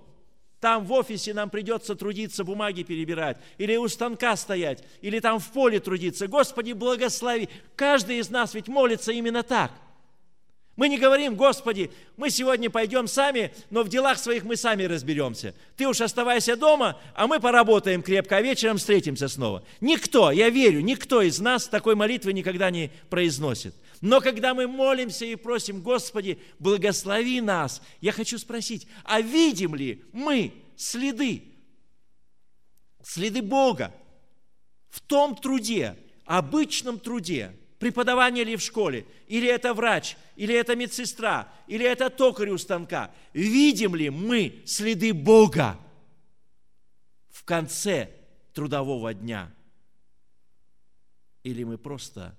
там 0.59 0.85
в 0.85 0.93
офисе 0.93 1.33
нам 1.33 1.49
придется 1.49 1.95
трудиться, 1.95 2.43
бумаги 2.43 2.83
перебирать, 2.83 3.39
или 3.59 3.77
у 3.77 3.87
станка 3.87 4.35
стоять, 4.37 4.83
или 5.01 5.21
там 5.21 5.39
в 5.39 5.53
поле 5.53 5.79
трудиться. 5.79 6.27
Господи, 6.27 6.73
благослови. 6.73 7.49
Каждый 7.77 8.19
из 8.19 8.31
нас 8.31 8.55
ведь 8.55 8.67
молится 8.67 9.13
именно 9.13 9.45
так. 9.45 9.73
Мы 10.75 10.89
не 10.89 10.99
говорим, 10.99 11.37
Господи, 11.37 11.91
мы 12.17 12.31
сегодня 12.31 12.71
пойдем 12.71 13.07
сами, 13.07 13.53
но 13.69 13.83
в 13.83 13.91
делах 13.91 14.19
своих 14.19 14.45
мы 14.45 14.57
сами 14.57 14.85
разберемся. 14.85 15.55
Ты 15.77 15.87
уж 15.87 16.01
оставайся 16.01 16.57
дома, 16.57 16.99
а 17.15 17.27
мы 17.27 17.41
поработаем 17.41 18.03
крепко, 18.03 18.39
а 18.39 18.43
вечером 18.43 18.79
встретимся 18.79 19.29
снова. 19.29 19.65
Никто, 19.83 20.31
я 20.31 20.49
верю, 20.49 20.81
никто 20.81 21.21
из 21.21 21.41
нас 21.41 21.69
такой 21.69 21.95
молитвы 21.95 22.33
никогда 22.33 22.71
не 22.71 22.91
произносит. 23.11 23.75
Но 24.01 24.23
когда 24.23 24.55
мы 24.55 24.67
молимся 24.67 25.27
и 25.27 25.37
просим, 25.37 25.83
Господи, 25.83 26.39
благослови 26.59 27.43
нас, 27.43 27.83
я 28.01 28.13
хочу 28.13 28.39
спросить, 28.39 28.87
а 29.05 29.21
видим 29.21 29.75
ли 29.75 30.03
мы 30.13 30.55
следы, 30.75 31.45
следы 33.05 33.43
Бога 33.43 33.95
в 34.89 35.01
том 35.03 35.37
труде, 35.37 35.99
обычном 36.25 36.99
труде, 36.99 37.55
преподавание 37.83 38.45
ли 38.45 38.55
в 38.55 38.61
школе, 38.61 39.07
или 39.27 39.49
это 39.49 39.75
врач, 39.75 40.17
или 40.37 40.55
это 40.55 40.77
медсестра, 40.77 41.53
или 41.67 41.85
это 41.85 42.11
токарь 42.11 42.51
у 42.51 42.57
станка. 42.57 43.13
Видим 43.33 43.97
ли 43.97 44.09
мы 44.09 44.63
следы 44.67 45.13
Бога 45.13 45.77
в 47.29 47.43
конце 47.43 48.09
трудового 48.53 49.13
дня? 49.13 49.53
Или 51.43 51.65
мы 51.65 51.77
просто 51.77 52.39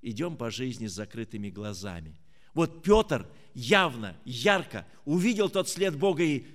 идем 0.00 0.38
по 0.38 0.50
жизни 0.50 0.86
с 0.86 0.92
закрытыми 0.92 1.50
глазами. 1.50 2.18
Вот 2.54 2.82
Петр 2.82 3.26
явно, 3.52 4.16
ярко 4.24 4.86
увидел 5.04 5.50
тот 5.50 5.68
след 5.68 5.98
Бога 5.98 6.22
и 6.22 6.46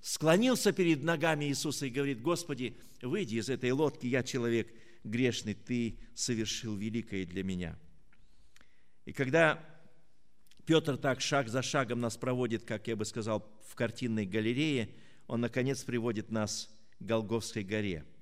склонился 0.00 0.70
перед 0.70 1.02
ногами 1.02 1.46
Иисуса 1.46 1.86
и 1.86 1.90
говорит, 1.90 2.22
Господи, 2.22 2.76
выйди 3.02 3.38
из 3.38 3.48
этой 3.48 3.72
лодки, 3.72 4.06
я 4.06 4.22
человек 4.22 4.72
грешный, 5.04 5.54
Ты 5.54 5.98
совершил 6.14 6.76
великое 6.76 7.26
для 7.26 7.42
меня. 7.42 7.78
И 9.04 9.12
когда 9.12 9.64
Петр 10.64 10.96
так 10.96 11.20
шаг 11.20 11.48
за 11.48 11.62
шагом 11.62 12.00
нас 12.00 12.16
проводит, 12.16 12.64
как 12.64 12.86
я 12.86 12.96
бы 12.96 13.04
сказал, 13.04 13.50
в 13.66 13.74
картинной 13.74 14.26
галерее, 14.26 14.90
он, 15.26 15.40
наконец, 15.40 15.82
приводит 15.82 16.30
нас 16.30 16.70
к 16.98 17.04
Голговской 17.04 17.64
горе– 17.64 18.04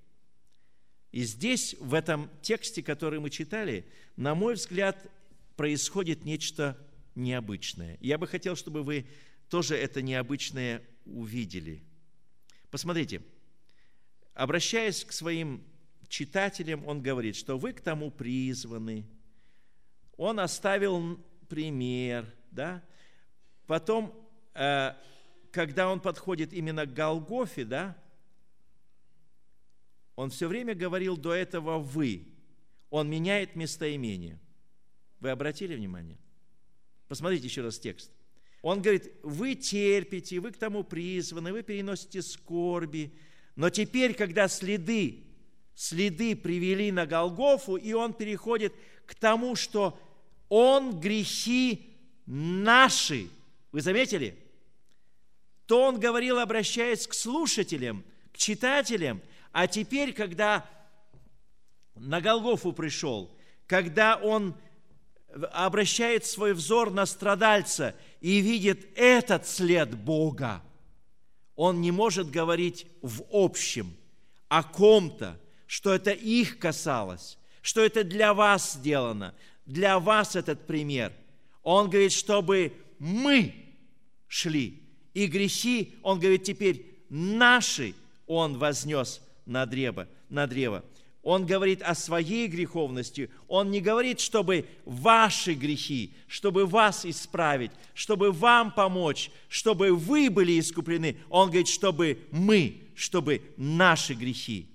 и 1.12 1.24
здесь, 1.24 1.74
в 1.80 1.94
этом 1.94 2.30
тексте, 2.40 2.82
который 2.82 3.18
мы 3.18 3.30
читали, 3.30 3.84
на 4.16 4.34
мой 4.34 4.54
взгляд, 4.54 5.10
происходит 5.56 6.24
нечто 6.24 6.78
необычное. 7.14 7.98
Я 8.00 8.16
бы 8.16 8.26
хотел, 8.26 8.54
чтобы 8.54 8.82
вы 8.82 9.06
тоже 9.48 9.76
это 9.76 10.02
необычное 10.02 10.82
увидели. 11.04 11.82
Посмотрите, 12.70 13.22
обращаясь 14.34 15.04
к 15.04 15.12
своим 15.12 15.64
читателям, 16.10 16.86
он 16.86 17.00
говорит, 17.00 17.36
что 17.36 17.56
вы 17.56 17.72
к 17.72 17.80
тому 17.80 18.10
призваны. 18.10 19.06
Он 20.16 20.40
оставил 20.40 21.18
пример, 21.48 22.26
да? 22.50 22.82
Потом, 23.66 24.12
э, 24.54 24.92
когда 25.52 25.88
он 25.88 26.00
подходит 26.00 26.52
именно 26.52 26.84
к 26.84 26.92
Голгофе, 26.92 27.64
да, 27.64 27.96
он 30.16 30.28
все 30.30 30.48
время 30.48 30.74
говорил 30.74 31.16
до 31.16 31.32
этого 31.32 31.78
«вы». 31.78 32.26
Он 32.90 33.08
меняет 33.08 33.54
местоимение. 33.54 34.40
Вы 35.20 35.30
обратили 35.30 35.76
внимание? 35.76 36.18
Посмотрите 37.06 37.44
еще 37.46 37.62
раз 37.62 37.78
текст. 37.78 38.10
Он 38.62 38.82
говорит, 38.82 39.12
вы 39.22 39.54
терпите, 39.54 40.40
вы 40.40 40.50
к 40.50 40.56
тому 40.56 40.82
призваны, 40.82 41.52
вы 41.52 41.62
переносите 41.62 42.20
скорби. 42.20 43.14
Но 43.54 43.70
теперь, 43.70 44.12
когда 44.14 44.48
следы, 44.48 45.29
следы 45.80 46.36
привели 46.36 46.92
на 46.92 47.06
Голгофу, 47.06 47.76
и 47.76 47.94
он 47.94 48.12
переходит 48.12 48.74
к 49.06 49.14
тому, 49.14 49.56
что 49.56 49.98
он 50.50 51.00
грехи 51.00 51.96
наши. 52.26 53.30
Вы 53.72 53.80
заметили? 53.80 54.38
То 55.64 55.84
он 55.84 55.98
говорил, 55.98 56.38
обращаясь 56.38 57.06
к 57.06 57.14
слушателям, 57.14 58.04
к 58.30 58.36
читателям, 58.36 59.22
а 59.52 59.66
теперь, 59.66 60.12
когда 60.12 60.68
на 61.94 62.20
Голгофу 62.20 62.74
пришел, 62.74 63.34
когда 63.66 64.16
он 64.16 64.54
обращает 65.50 66.26
свой 66.26 66.52
взор 66.52 66.90
на 66.90 67.06
страдальца 67.06 67.96
и 68.20 68.40
видит 68.40 68.86
этот 68.96 69.46
след 69.46 69.96
Бога, 69.96 70.62
он 71.56 71.80
не 71.80 71.90
может 71.90 72.30
говорить 72.30 72.86
в 73.00 73.22
общем 73.32 73.96
о 74.48 74.62
ком-то, 74.62 75.40
что 75.70 75.94
это 75.94 76.10
их 76.10 76.58
касалось, 76.58 77.38
что 77.62 77.80
это 77.80 78.02
для 78.02 78.34
вас 78.34 78.72
сделано, 78.72 79.36
для 79.66 80.00
вас 80.00 80.34
этот 80.34 80.66
пример. 80.66 81.12
Он 81.62 81.88
говорит, 81.88 82.10
чтобы 82.10 82.72
мы 82.98 83.54
шли. 84.26 84.82
И 85.14 85.28
грехи, 85.28 85.94
он 86.02 86.18
говорит, 86.18 86.42
теперь 86.42 86.84
наши 87.08 87.94
он 88.26 88.58
вознес 88.58 89.20
на 89.46 89.64
древо, 89.64 90.08
на 90.28 90.48
древо. 90.48 90.84
Он 91.22 91.46
говорит 91.46 91.82
о 91.82 91.94
своей 91.94 92.48
греховности. 92.48 93.30
Он 93.46 93.70
не 93.70 93.80
говорит, 93.80 94.18
чтобы 94.18 94.66
ваши 94.84 95.54
грехи, 95.54 96.14
чтобы 96.26 96.66
вас 96.66 97.06
исправить, 97.06 97.70
чтобы 97.94 98.32
вам 98.32 98.72
помочь, 98.72 99.30
чтобы 99.48 99.94
вы 99.94 100.30
были 100.30 100.58
искуплены. 100.58 101.16
Он 101.28 101.46
говорит, 101.46 101.68
чтобы 101.68 102.18
мы, 102.32 102.88
чтобы 102.96 103.40
наши 103.56 104.14
грехи. 104.14 104.66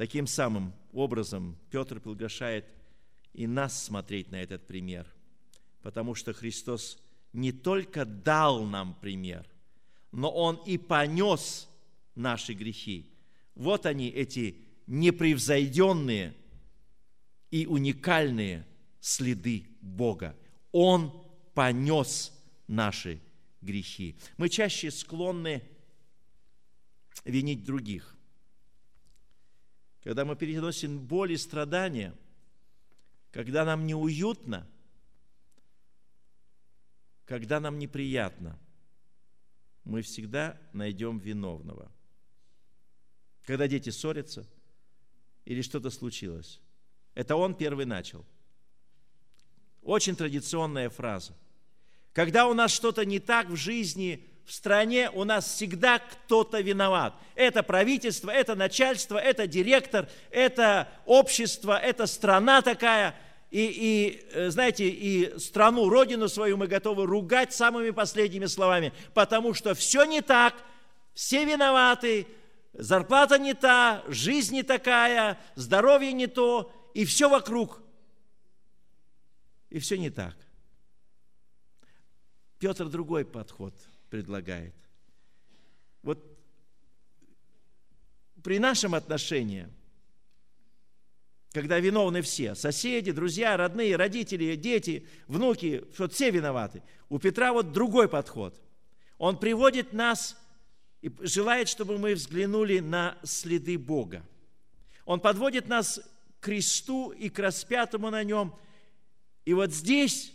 Таким 0.00 0.26
самым 0.26 0.72
образом 0.94 1.58
Петр 1.70 2.00
приглашает 2.00 2.64
и 3.34 3.46
нас 3.46 3.84
смотреть 3.84 4.30
на 4.30 4.36
этот 4.36 4.66
пример, 4.66 5.06
потому 5.82 6.14
что 6.14 6.32
Христос 6.32 6.98
не 7.34 7.52
только 7.52 8.06
дал 8.06 8.64
нам 8.64 8.94
пример, 8.94 9.46
но 10.10 10.30
Он 10.30 10.56
и 10.64 10.78
понес 10.78 11.68
наши 12.14 12.54
грехи. 12.54 13.12
Вот 13.54 13.84
они, 13.84 14.08
эти 14.08 14.56
непревзойденные 14.86 16.34
и 17.50 17.66
уникальные 17.66 18.66
следы 19.00 19.66
Бога. 19.82 20.34
Он 20.72 21.12
понес 21.52 22.32
наши 22.66 23.20
грехи. 23.60 24.16
Мы 24.38 24.48
чаще 24.48 24.90
склонны 24.90 25.62
винить 27.26 27.64
других. 27.66 28.16
Когда 30.02 30.24
мы 30.24 30.34
переносим 30.34 30.98
боль 30.98 31.32
и 31.32 31.36
страдания, 31.36 32.16
когда 33.32 33.64
нам 33.64 33.86
неуютно, 33.86 34.66
когда 37.26 37.60
нам 37.60 37.78
неприятно, 37.78 38.58
мы 39.84 40.02
всегда 40.02 40.60
найдем 40.72 41.18
виновного. 41.18 41.92
Когда 43.44 43.68
дети 43.68 43.90
ссорятся 43.90 44.48
или 45.44 45.62
что-то 45.62 45.90
случилось, 45.90 46.60
это 47.14 47.36
он 47.36 47.54
первый 47.54 47.86
начал. 47.86 48.24
Очень 49.82 50.16
традиционная 50.16 50.90
фраза. 50.90 51.36
Когда 52.12 52.46
у 52.46 52.54
нас 52.54 52.72
что-то 52.72 53.04
не 53.04 53.18
так 53.18 53.48
в 53.48 53.56
жизни, 53.56 54.29
в 54.50 54.52
стране, 54.52 55.08
у 55.14 55.22
нас 55.22 55.46
всегда 55.46 56.00
кто-то 56.00 56.60
виноват. 56.60 57.14
Это 57.36 57.62
правительство, 57.62 58.30
это 58.30 58.56
начальство, 58.56 59.16
это 59.16 59.46
директор, 59.46 60.08
это 60.32 60.88
общество, 61.06 61.78
это 61.78 62.06
страна 62.08 62.60
такая. 62.60 63.14
И, 63.52 63.60
и, 63.60 64.26
э, 64.32 64.50
знаете, 64.50 64.88
и 64.88 65.38
страну, 65.38 65.88
родину 65.88 66.28
свою 66.28 66.56
мы 66.56 66.66
готовы 66.66 67.06
ругать 67.06 67.52
самыми 67.52 67.90
последними 67.90 68.46
словами, 68.46 68.92
потому 69.14 69.54
что 69.54 69.72
все 69.74 70.02
не 70.02 70.20
так, 70.20 70.54
все 71.14 71.44
виноваты, 71.44 72.26
зарплата 72.72 73.38
не 73.38 73.54
та, 73.54 74.02
жизнь 74.08 74.54
не 74.54 74.64
такая, 74.64 75.38
здоровье 75.54 76.12
не 76.12 76.26
то, 76.26 76.72
и 76.92 77.04
все 77.04 77.28
вокруг. 77.28 77.80
И 79.68 79.78
все 79.78 79.96
не 79.96 80.10
так. 80.10 80.34
Петр 82.58 82.88
другой 82.88 83.24
подход 83.24 83.74
предлагает. 84.10 84.74
Вот 86.02 86.22
при 88.42 88.58
нашем 88.58 88.94
отношении, 88.94 89.68
когда 91.52 91.78
виновны 91.78 92.22
все, 92.22 92.54
соседи, 92.54 93.12
друзья, 93.12 93.56
родные, 93.56 93.96
родители, 93.96 94.56
дети, 94.56 95.06
внуки, 95.26 95.84
что 95.94 96.08
все 96.08 96.30
виноваты, 96.30 96.82
у 97.08 97.18
Петра 97.18 97.52
вот 97.52 97.72
другой 97.72 98.08
подход. 98.08 98.60
Он 99.18 99.38
приводит 99.38 99.92
нас 99.92 100.36
и 101.02 101.12
желает, 101.20 101.68
чтобы 101.68 101.98
мы 101.98 102.14
взглянули 102.14 102.78
на 102.80 103.18
следы 103.22 103.78
Бога. 103.78 104.26
Он 105.04 105.20
подводит 105.20 105.68
нас 105.68 106.00
к 106.40 106.44
кресту 106.44 107.10
и 107.10 107.28
к 107.28 107.38
распятому 107.38 108.10
на 108.10 108.22
нем. 108.22 108.54
И 109.44 109.54
вот 109.54 109.72
здесь 109.72 110.32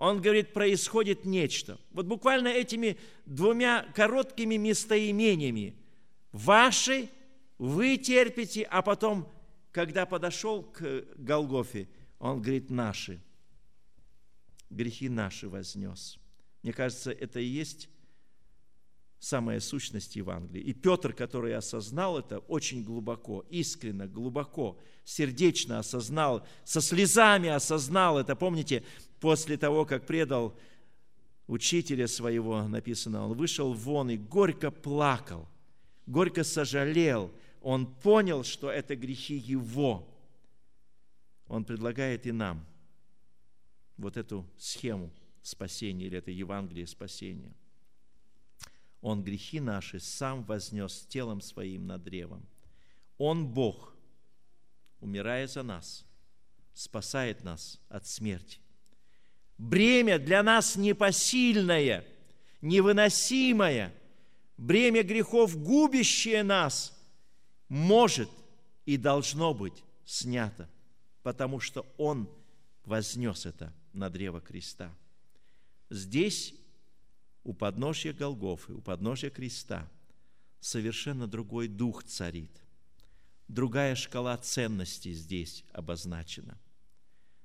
он 0.00 0.22
говорит, 0.22 0.54
происходит 0.54 1.26
нечто. 1.26 1.78
Вот 1.90 2.06
буквально 2.06 2.48
этими 2.48 2.96
двумя 3.26 3.82
короткими 3.94 4.56
местоимениями. 4.56 5.76
Ваши, 6.32 7.10
вы 7.58 7.98
терпите, 7.98 8.62
а 8.62 8.80
потом, 8.80 9.30
когда 9.72 10.06
подошел 10.06 10.62
к 10.62 11.04
Голгофе, 11.18 11.86
он 12.18 12.40
говорит, 12.40 12.70
наши. 12.70 13.20
Грехи 14.70 15.10
наши 15.10 15.50
вознес. 15.50 16.18
Мне 16.62 16.72
кажется, 16.72 17.12
это 17.12 17.38
и 17.38 17.44
есть 17.44 17.90
самая 19.20 19.60
сущность 19.60 20.16
Евангелия. 20.16 20.62
И 20.62 20.72
Петр, 20.72 21.12
который 21.12 21.54
осознал 21.54 22.18
это 22.18 22.38
очень 22.38 22.82
глубоко, 22.82 23.44
искренно, 23.50 24.08
глубоко, 24.08 24.78
сердечно 25.04 25.78
осознал, 25.78 26.46
со 26.64 26.80
слезами 26.80 27.50
осознал 27.50 28.18
это. 28.18 28.34
Помните, 28.34 28.82
после 29.20 29.58
того, 29.58 29.84
как 29.84 30.06
предал 30.06 30.58
учителя 31.46 32.08
своего, 32.08 32.66
написано, 32.66 33.26
он 33.26 33.36
вышел 33.36 33.74
вон 33.74 34.10
и 34.10 34.16
горько 34.16 34.70
плакал, 34.70 35.46
горько 36.06 36.42
сожалел. 36.42 37.30
Он 37.60 37.86
понял, 37.86 38.42
что 38.42 38.70
это 38.70 38.96
грехи 38.96 39.36
его. 39.36 40.08
Он 41.46 41.64
предлагает 41.64 42.26
и 42.26 42.32
нам 42.32 42.64
вот 43.98 44.16
эту 44.16 44.46
схему 44.56 45.10
спасения 45.42 46.06
или 46.06 46.16
это 46.16 46.30
Евангелие 46.30 46.86
спасения. 46.86 47.52
Он 49.00 49.22
грехи 49.22 49.60
наши 49.60 50.00
сам 50.00 50.44
вознес 50.44 51.06
телом 51.06 51.40
своим 51.40 51.86
над 51.86 52.02
древом. 52.02 52.46
Он 53.18 53.46
Бог, 53.46 53.94
умирая 55.00 55.46
за 55.46 55.62
нас, 55.62 56.04
спасает 56.74 57.44
нас 57.44 57.80
от 57.88 58.06
смерти 58.06 58.60
бремя 59.60 60.18
для 60.18 60.42
нас 60.42 60.76
непосильное, 60.76 62.06
невыносимое, 62.62 63.94
бремя 64.56 65.02
грехов, 65.02 65.56
губящее 65.56 66.42
нас, 66.42 66.98
может 67.68 68.30
и 68.86 68.96
должно 68.96 69.52
быть 69.52 69.84
снято, 70.06 70.68
потому 71.22 71.60
что 71.60 71.86
Он 71.98 72.28
вознес 72.84 73.44
это 73.44 73.74
на 73.92 74.08
древо 74.08 74.40
креста. 74.40 74.90
Здесь, 75.90 76.54
у 77.44 77.54
подножья 77.54 78.12
Голгофы, 78.12 78.74
у 78.74 78.80
подножья 78.80 79.30
креста, 79.30 79.90
совершенно 80.60 81.26
другой 81.26 81.68
дух 81.68 82.04
царит. 82.04 82.62
Другая 83.48 83.94
шкала 83.94 84.36
ценностей 84.36 85.12
здесь 85.12 85.64
обозначена. 85.72 86.60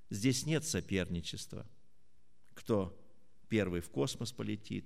Здесь 0.09 0.45
нет 0.45 0.63
соперничества– 0.63 1.67
кто 2.55 2.97
первый 3.47 3.81
в 3.81 3.89
космос 3.89 4.31
полетит, 4.31 4.85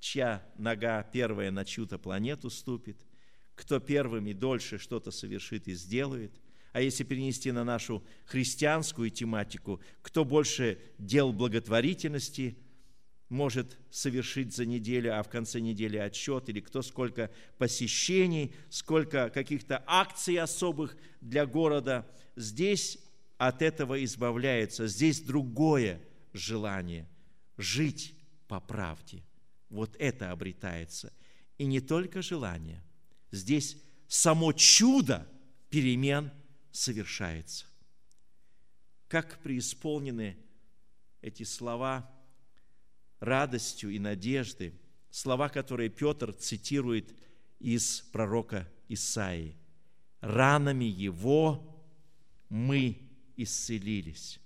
чья 0.00 0.44
нога 0.58 1.00
первая 1.04 1.52
на 1.52 1.64
чью-то 1.64 1.98
планету 1.98 2.50
ступит, 2.50 3.06
кто 3.54 3.78
первым 3.78 4.26
и 4.26 4.32
дольше 4.32 4.78
что-то 4.78 5.12
совершит 5.12 5.68
и 5.68 5.74
сделает. 5.74 6.32
А 6.72 6.80
если 6.80 7.04
перенести 7.04 7.52
на 7.52 7.64
нашу 7.64 8.02
христианскую 8.24 9.10
тематику, 9.10 9.80
кто 10.00 10.24
больше 10.24 10.80
дел 10.98 11.32
благотворительности 11.32 12.56
может 13.32 13.76
совершить 13.90 14.54
за 14.54 14.64
неделю, 14.66 15.18
а 15.18 15.22
в 15.22 15.28
конце 15.28 15.58
недели 15.58 15.96
отчет, 15.96 16.48
или 16.48 16.60
кто 16.60 16.82
сколько 16.82 17.30
посещений, 17.58 18.54
сколько 18.70 19.30
каких-то 19.30 19.82
акций 19.86 20.36
особых 20.36 20.96
для 21.20 21.46
города, 21.46 22.06
здесь 22.36 22.98
от 23.38 23.62
этого 23.62 24.04
избавляется, 24.04 24.86
здесь 24.86 25.20
другое– 25.20 26.00
желание 26.32 27.08
жить 27.56 28.14
по 28.48 28.60
правде. 28.60 29.24
Вот 29.68 29.96
это 29.98 30.30
обретается. 30.30 31.12
И 31.58 31.64
не 31.64 31.80
только 31.80 32.22
желание. 32.22 32.82
Здесь 33.30 33.76
само 34.08 34.52
чудо 34.52 35.26
перемен 35.70 36.30
совершается. 36.70 37.66
Как 39.08 39.38
преисполнены 39.42 40.36
эти 41.22 41.44
слова 41.44 42.10
радостью 43.22 43.90
и 43.90 44.00
надежды, 44.00 44.74
слова, 45.10 45.48
которые 45.48 45.88
Петр 45.90 46.32
цитирует 46.32 47.14
из 47.60 48.00
пророка 48.12 48.68
Исаии. 48.88 49.56
«Ранами 50.20 50.84
Его 50.84 51.84
мы 52.48 52.98
исцелились». 53.36 54.40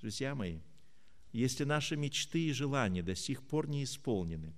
Друзья 0.00 0.34
мои, 0.34 0.60
если 1.32 1.64
наши 1.64 1.96
мечты 1.96 2.46
и 2.46 2.52
желания 2.52 3.02
до 3.02 3.14
сих 3.14 3.42
пор 3.46 3.68
не 3.68 3.84
исполнены, 3.84 4.54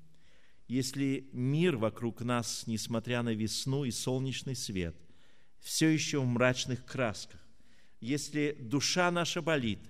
если 0.68 1.28
мир 1.32 1.76
вокруг 1.76 2.20
нас, 2.20 2.68
несмотря 2.68 3.22
на 3.22 3.34
весну 3.34 3.84
и 3.84 3.90
солнечный 3.90 4.54
свет, 4.54 4.96
все 5.58 5.88
еще 5.88 6.20
в 6.20 6.26
мрачных 6.26 6.84
красках, 6.84 7.40
если 8.00 8.56
душа 8.60 9.10
наша 9.10 9.42
болит, 9.42 9.80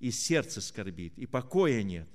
и 0.00 0.10
сердце 0.10 0.60
скорбит, 0.60 1.18
и 1.18 1.24
покоя 1.24 1.82
нет, 1.82 2.08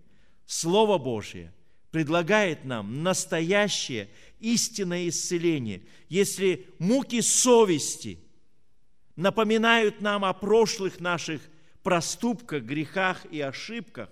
Слово 0.51 0.97
Божье 0.97 1.53
предлагает 1.91 2.65
нам 2.65 3.03
настоящее 3.03 4.09
истинное 4.41 5.07
исцеление. 5.07 5.81
Если 6.09 6.67
муки 6.77 7.21
совести 7.21 8.19
напоминают 9.15 10.01
нам 10.01 10.25
о 10.25 10.33
прошлых 10.33 10.99
наших 10.99 11.41
проступках, 11.83 12.63
грехах 12.63 13.25
и 13.31 13.39
ошибках, 13.39 14.09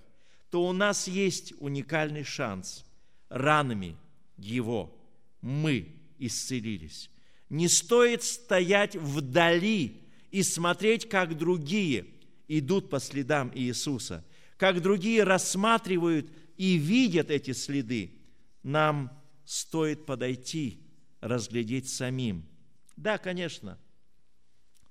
то 0.50 0.66
у 0.66 0.72
нас 0.72 1.10
есть 1.10 1.54
уникальный 1.60 2.24
шанс. 2.24 2.86
Ранами 3.28 3.98
Его 4.38 4.98
мы 5.42 5.90
исцелились. 6.20 7.10
Не 7.50 7.68
стоит 7.68 8.24
стоять 8.24 8.96
вдали 8.96 10.00
и 10.32 10.42
смотреть, 10.44 11.10
как 11.10 11.38
другие 11.38 12.06
идут 12.48 12.90
по 12.90 13.02
следам 13.02 13.52
Иисуса, 13.54 14.24
как 14.60 14.82
другие 14.82 15.24
рассматривают 15.24 16.30
и 16.57 16.76
видят 16.76 17.32
эти 17.32 17.53
следы. 17.53 18.12
Нам 18.62 19.10
стоит 19.45 20.05
подойти, 20.05 20.82
разглядеть 21.22 21.88
самим. 21.89 22.45
Да, 22.97 23.18
конечно, 23.18 23.80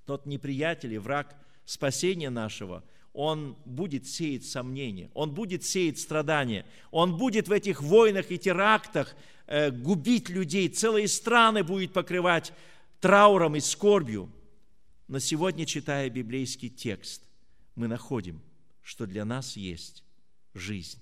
тот 0.07 0.25
неприятель 0.25 0.95
и 0.95 0.99
враг 0.99 1.37
спасения 1.67 2.31
нашего, 2.31 2.83
он 3.13 3.59
будет 3.67 4.07
сеять 4.07 4.47
сомнения, 4.47 5.11
он 5.13 5.35
будет 5.35 5.65
сеять 5.65 5.99
страдания, 5.99 6.65
он 6.91 7.19
будет 7.19 7.49
в 7.49 7.53
этих 7.53 7.83
войнах 7.83 8.31
и 8.31 8.39
терактах 8.39 9.15
э, 9.47 9.71
губить 9.71 10.31
людей, 10.31 10.69
целые 10.71 11.09
страны 11.09 11.63
будет 11.63 11.93
покрывать 11.93 12.55
трауром 13.01 13.55
и 13.55 13.61
скорбью. 13.61 14.33
Но 15.09 15.19
сегодня, 15.19 15.67
читая 15.67 16.09
библейский 16.09 16.71
текст, 16.71 17.23
мы 17.75 17.87
находим, 17.87 18.41
что 18.89 19.05
для 19.05 19.27
нас 19.27 19.55
есть 19.55 20.03
жизнь, 20.55 20.99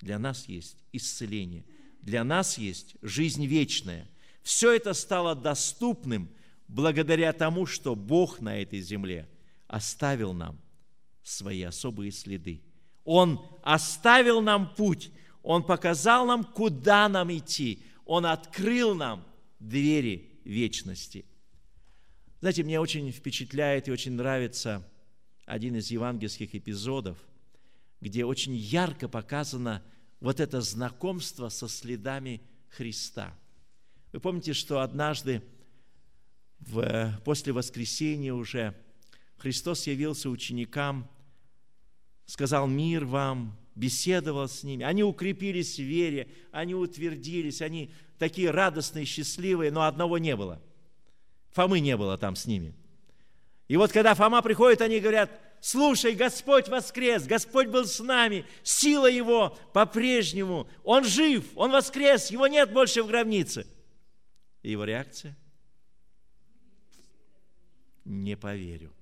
для 0.00 0.18
нас 0.18 0.48
есть 0.48 0.78
исцеление, 0.92 1.66
для 2.00 2.24
нас 2.24 2.56
есть 2.56 2.96
жизнь 3.02 3.44
вечная. 3.44 4.08
Все 4.42 4.72
это 4.72 4.94
стало 4.94 5.34
доступным 5.34 6.30
благодаря 6.68 7.34
тому, 7.34 7.66
что 7.66 7.94
Бог 7.94 8.40
на 8.40 8.62
этой 8.62 8.80
земле 8.80 9.28
оставил 9.66 10.32
нам 10.32 10.58
свои 11.22 11.60
особые 11.64 12.12
следы. 12.12 12.62
Он 13.04 13.46
оставил 13.62 14.40
нам 14.40 14.74
путь, 14.74 15.10
Он 15.42 15.62
показал 15.62 16.24
нам, 16.24 16.44
куда 16.44 17.10
нам 17.10 17.30
идти, 17.30 17.82
Он 18.06 18.24
открыл 18.24 18.94
нам 18.94 19.22
двери 19.60 20.40
вечности– 20.44 21.26
знаете, 22.40 22.62
мне 22.62 22.78
очень 22.78 23.10
впечатляет 23.10 23.88
и 23.88 23.90
очень 23.90 24.12
нравится 24.12 24.88
один 25.48 25.76
из 25.76 25.90
евангельских 25.90 26.54
эпизодов, 26.54 27.18
где 28.00 28.24
очень 28.24 28.54
ярко 28.54 29.08
показано 29.08 29.82
вот 30.20 30.40
это 30.40 30.60
знакомство 30.60 31.48
со 31.48 31.68
следами 31.68 32.42
Христа. 32.68 33.36
Вы 34.12 34.20
помните, 34.20 34.52
что 34.52 34.80
однажды 34.80 35.42
в, 36.60 37.20
после 37.24 37.52
воскресения 37.52 38.32
уже 38.32 38.74
Христос 39.36 39.86
явился 39.86 40.30
ученикам, 40.30 41.10
сказал 42.26 42.66
мир 42.66 43.04
вам, 43.04 43.58
беседовал 43.74 44.48
с 44.48 44.64
ними. 44.64 44.84
Они 44.84 45.02
укрепились 45.02 45.76
в 45.76 45.82
вере, 45.82 46.28
они 46.50 46.74
утвердились, 46.74 47.62
они 47.62 47.92
такие 48.18 48.50
радостные, 48.50 49.04
счастливые, 49.04 49.70
но 49.70 49.82
одного 49.82 50.18
не 50.18 50.36
было– 50.36 50.62
Фомы 51.58 51.80
не 51.80 51.96
было 51.96 52.16
там 52.18 52.36
с 52.36 52.46
ними. 52.46 52.74
И 53.68 53.76
вот 53.76 53.92
когда 53.92 54.14
Фома 54.14 54.42
приходит, 54.42 54.80
они 54.80 54.98
говорят, 54.98 55.30
слушай, 55.60 56.14
Господь 56.14 56.68
воскрес, 56.68 57.26
Господь 57.26 57.68
был 57.68 57.84
с 57.84 58.00
нами, 58.00 58.46
сила 58.62 59.06
Его 59.06 59.56
по-прежнему, 59.72 60.68
Он 60.82 61.04
жив, 61.04 61.44
Он 61.54 61.70
воскрес, 61.70 62.30
Его 62.30 62.46
нет 62.46 62.72
больше 62.72 63.02
в 63.02 63.06
гробнице. 63.06 63.66
И 64.62 64.72
его 64.72 64.84
реакция? 64.84 65.36
Не 68.04 68.36
поверю. 68.36 68.92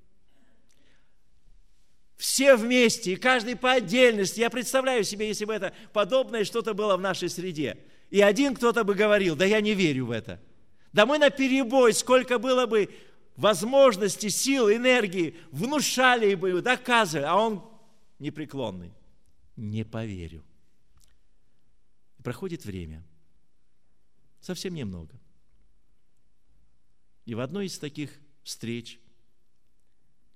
Все 2.17 2.57
вместе, 2.57 3.13
и 3.13 3.17
каждый 3.17 3.57
по 3.57 3.73
отдельности. 3.73 4.41
Я 4.41 4.51
представляю 4.51 5.05
себе, 5.05 5.29
если 5.29 5.45
бы 5.45 5.55
это 5.55 5.73
подобное 5.93 6.45
что-то 6.45 6.75
было 6.75 6.97
в 6.97 7.01
нашей 7.01 7.29
среде. 7.29 7.79
И 8.11 8.21
один 8.21 8.55
кто-то 8.55 8.85
бы 8.85 8.95
говорил, 8.95 9.37
да 9.37 9.45
я 9.45 9.61
не 9.61 9.75
верю 9.75 10.07
в 10.07 10.11
это– 10.11 10.41
да 10.97 11.05
мы 11.05 11.19
на 11.19 11.29
перебой, 11.29 11.93
сколько 11.93 12.39
было 12.39 12.65
бы 12.65 12.89
возможностей, 13.37 14.31
сил, 14.31 14.71
энергии, 14.71 15.37
внушали 15.51 16.35
бы, 16.35 16.61
доказывали, 16.63 17.27
а 17.27 17.37
он 17.37 17.65
непреклонный. 18.19 18.93
Не 19.57 19.85
поверю. 19.85 20.45
проходит 22.23 22.65
время. 22.65 23.07
Совсем 24.41 24.75
немного. 24.75 25.19
И 27.25 27.35
в 27.35 27.41
одной 27.41 27.67
из 27.67 27.79
таких 27.79 28.11
встреч 28.43 29.01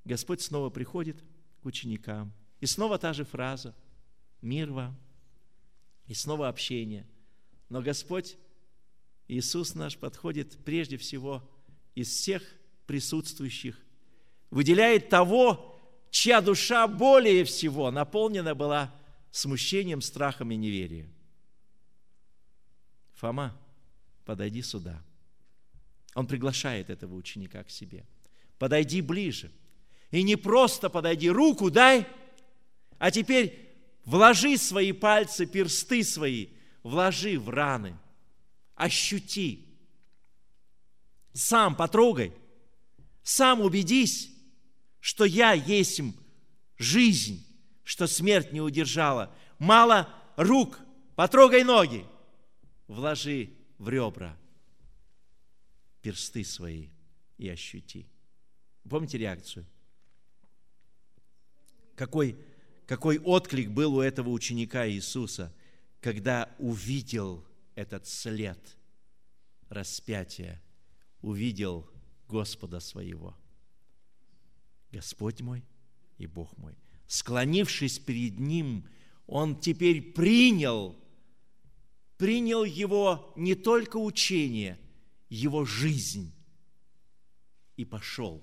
Господь 0.04 0.40
снова 0.40 0.70
приходит 0.70 1.22
к 1.62 1.66
ученикам. 1.66 2.32
И 2.60 2.66
снова 2.66 2.98
та 2.98 3.12
же 3.12 3.24
фраза 3.24 3.74
«Мир 4.40 4.70
вам». 4.70 4.98
И 6.06 6.14
снова 6.14 6.48
общение. 6.48 7.08
Но 7.68 7.82
Господь 7.82 8.36
Иисус 9.28 9.74
наш 9.74 9.96
подходит 9.96 10.64
прежде 10.64 10.96
всего 10.96 11.48
из 11.94 12.08
всех 12.08 12.42
присутствующих, 12.90 13.78
выделяет 14.50 15.10
того, 15.10 15.80
чья 16.10 16.40
душа 16.40 16.88
более 16.88 17.44
всего 17.44 17.92
наполнена 17.92 18.56
была 18.56 18.92
смущением, 19.30 20.00
страхом 20.00 20.50
и 20.50 20.56
неверием. 20.56 21.08
Фома, 23.14 23.56
подойди 24.24 24.60
сюда. 24.60 25.00
Он 26.16 26.26
приглашает 26.26 26.90
этого 26.90 27.14
ученика 27.14 27.62
к 27.62 27.70
себе. 27.70 28.04
Подойди 28.58 29.02
ближе. 29.02 29.52
И 30.10 30.24
не 30.24 30.34
просто 30.34 30.90
подойди, 30.90 31.30
руку 31.30 31.70
дай, 31.70 32.08
а 32.98 33.12
теперь 33.12 33.70
вложи 34.04 34.56
свои 34.56 34.90
пальцы, 34.90 35.46
персты 35.46 36.02
свои, 36.02 36.48
вложи 36.82 37.38
в 37.38 37.50
раны– 37.50 37.96
ощути. 38.74 39.68
Сам 41.32 41.76
потрогай. 41.76 42.32
Сам 43.30 43.60
убедись, 43.60 44.28
что 44.98 45.24
я 45.24 45.52
есть 45.52 46.00
жизнь, 46.78 47.46
что 47.84 48.08
смерть 48.08 48.50
не 48.50 48.60
удержала. 48.60 49.32
Мало 49.60 50.12
рук, 50.34 50.80
потрогай 51.14 51.62
ноги. 51.62 52.04
Вложи 52.88 53.50
в 53.78 53.88
ребра 53.88 54.36
персты 56.02 56.42
свои 56.42 56.88
и 57.38 57.48
ощути. 57.48 58.08
Помните 58.88 59.16
реакцию? 59.16 59.64
Какой, 61.94 62.36
какой 62.84 63.20
отклик 63.20 63.70
был 63.70 63.94
у 63.94 64.00
этого 64.00 64.30
ученика 64.30 64.88
Иисуса, 64.88 65.54
когда 66.00 66.52
увидел 66.58 67.46
этот 67.76 68.08
след 68.08 68.58
распятия, 69.68 70.60
увидел 71.22 71.88
Господа 72.30 72.80
своего. 72.80 73.36
Господь 74.92 75.40
мой 75.40 75.64
и 76.18 76.26
Бог 76.26 76.56
мой. 76.58 76.76
Склонившись 77.06 77.98
перед 77.98 78.38
Ним, 78.38 78.88
он 79.26 79.58
теперь 79.60 80.12
принял, 80.12 80.96
принял 82.16 82.64
его 82.64 83.32
не 83.36 83.54
только 83.54 83.96
учение, 83.96 84.78
его 85.28 85.64
жизнь 85.64 86.32
и 87.76 87.84
пошел 87.84 88.42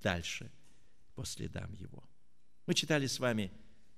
дальше 0.00 0.50
по 1.14 1.24
следам 1.24 1.72
его. 1.74 2.02
Мы 2.66 2.74
читали 2.74 3.06
с 3.06 3.18
вами 3.18 3.52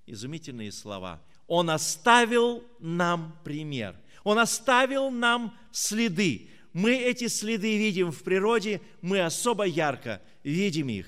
изумительные 0.06 0.72
слова. 0.72 1.22
Он 1.46 1.70
оставил 1.70 2.64
нам 2.80 3.38
пример. 3.44 3.96
Он 4.24 4.38
оставил 4.38 5.10
нам 5.10 5.56
следы. 5.70 6.50
Мы 6.74 6.96
эти 6.96 7.28
следы 7.28 7.78
видим 7.78 8.10
в 8.10 8.22
природе, 8.24 8.82
мы 9.00 9.20
особо 9.20 9.64
ярко 9.64 10.20
видим 10.42 10.88
их 10.88 11.06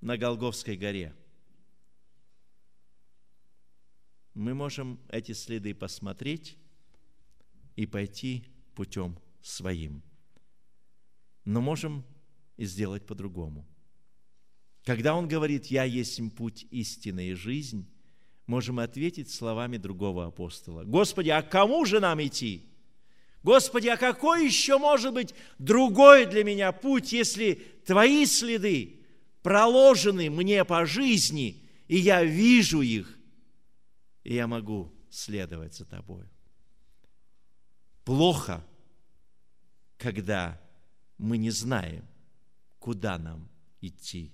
на 0.00 0.18
Голговской 0.18 0.76
горе. 0.76 1.14
Мы 4.34 4.52
можем 4.52 5.00
эти 5.08 5.30
следы 5.30 5.74
посмотреть 5.74 6.58
и 7.76 7.86
пойти 7.86 8.46
путем 8.74 9.16
своим. 9.40 10.02
Но 11.44 11.60
можем 11.60 12.04
и 12.56 12.64
сделать 12.64 13.06
по-другому. 13.06 13.64
Когда 14.82 15.14
он 15.14 15.28
говорит 15.28 15.66
«Я 15.66 15.84
есть 15.84 16.20
путь, 16.34 16.66
истины 16.70 17.28
и 17.28 17.34
жизнь», 17.34 17.88
можем 18.46 18.80
ответить 18.80 19.30
словами 19.30 19.76
другого 19.76 20.26
апостола. 20.26 20.82
Господи, 20.82 21.30
а 21.30 21.42
кому 21.42 21.84
же 21.84 22.00
нам 22.00 22.20
идти? 22.20 22.68
Господи, 23.46 23.86
а 23.86 23.96
какой 23.96 24.44
еще 24.44 24.76
может 24.76 25.14
быть 25.14 25.32
другой 25.60 26.26
для 26.26 26.42
меня 26.42 26.72
путь, 26.72 27.12
если 27.12 27.54
Твои 27.86 28.26
следы 28.26 29.06
проложены 29.40 30.30
мне 30.30 30.64
по 30.64 30.84
жизни, 30.84 31.62
и 31.86 31.96
я 31.96 32.24
вижу 32.24 32.80
их, 32.80 33.16
и 34.24 34.34
я 34.34 34.48
могу 34.48 34.92
следовать 35.10 35.74
за 35.76 35.84
Тобой? 35.84 36.24
Плохо, 38.04 38.66
когда 39.96 40.60
мы 41.16 41.38
не 41.38 41.50
знаем, 41.50 42.04
куда 42.80 43.16
нам 43.16 43.48
идти 43.80 44.32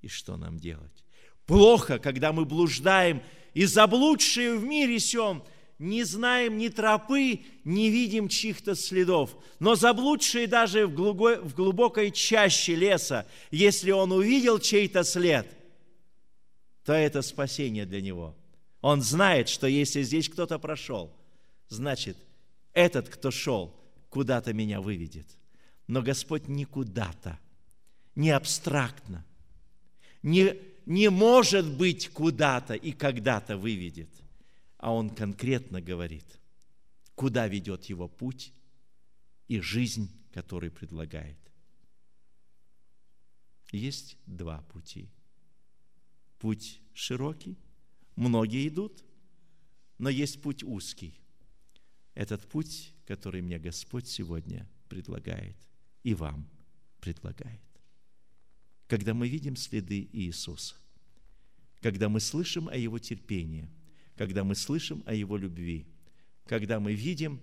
и 0.00 0.08
что 0.08 0.36
нам 0.36 0.58
делать. 0.58 1.04
Плохо, 1.46 2.00
когда 2.00 2.32
мы 2.32 2.44
блуждаем 2.44 3.22
и 3.54 3.64
заблудшие 3.64 4.58
в 4.58 4.64
мире 4.64 4.98
сем, 4.98 5.44
не 5.80 6.04
знаем 6.04 6.58
ни 6.58 6.68
тропы, 6.68 7.40
не 7.64 7.88
видим 7.88 8.28
чьих-то 8.28 8.74
следов. 8.74 9.34
Но 9.60 9.74
заблудшие 9.74 10.46
даже 10.46 10.86
в 10.86 11.54
глубокой 11.54 12.10
чаще 12.10 12.74
леса, 12.74 13.26
если 13.50 13.90
он 13.90 14.12
увидел 14.12 14.58
чей-то 14.58 15.04
след, 15.04 15.56
то 16.84 16.92
это 16.92 17.22
спасение 17.22 17.86
для 17.86 18.02
него. 18.02 18.36
Он 18.82 19.00
знает, 19.00 19.48
что 19.48 19.66
если 19.66 20.02
здесь 20.02 20.28
кто-то 20.28 20.58
прошел, 20.58 21.16
значит, 21.68 22.18
этот, 22.74 23.08
кто 23.08 23.30
шел, 23.30 23.74
куда-то 24.10 24.52
меня 24.52 24.82
выведет. 24.82 25.26
Но 25.86 26.02
Господь 26.02 26.46
не 26.46 26.66
куда-то, 26.66 27.38
не 28.14 28.30
абстрактно, 28.30 29.24
не, 30.22 30.58
не 30.84 31.08
может 31.08 31.66
быть 31.66 32.10
куда-то 32.10 32.74
и 32.74 32.92
когда-то 32.92 33.56
выведет, 33.56 34.10
а 34.80 34.94
Он 34.94 35.10
конкретно 35.10 35.82
говорит, 35.82 36.40
куда 37.14 37.46
ведет 37.46 37.84
Его 37.84 38.08
путь 38.08 38.54
и 39.46 39.60
жизнь, 39.60 40.10
которую 40.32 40.72
предлагает. 40.72 41.36
Есть 43.72 44.16
два 44.24 44.62
пути. 44.62 45.10
Путь 46.38 46.80
широкий, 46.94 47.58
многие 48.16 48.66
идут, 48.68 49.04
но 49.98 50.08
есть 50.08 50.40
путь 50.40 50.64
узкий. 50.64 51.20
Этот 52.14 52.48
путь, 52.48 52.94
который 53.04 53.42
мне 53.42 53.58
Господь 53.58 54.08
сегодня 54.08 54.66
предлагает 54.88 55.56
и 56.04 56.14
вам 56.14 56.48
предлагает. 57.00 57.60
Когда 58.88 59.12
мы 59.12 59.28
видим 59.28 59.56
следы 59.56 60.08
Иисуса, 60.10 60.74
когда 61.82 62.08
мы 62.08 62.18
слышим 62.20 62.68
о 62.68 62.76
Его 62.76 62.98
терпении, 62.98 63.68
когда 64.20 64.44
мы 64.44 64.54
слышим 64.54 65.02
о 65.06 65.14
Его 65.14 65.38
любви, 65.38 65.86
когда 66.44 66.78
мы 66.78 66.92
видим, 66.92 67.40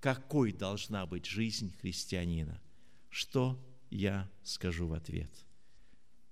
какой 0.00 0.52
должна 0.52 1.04
быть 1.04 1.26
жизнь 1.26 1.70
христианина, 1.82 2.62
что 3.10 3.62
я 3.90 4.30
скажу 4.42 4.86
в 4.86 4.94
ответ? 4.94 5.30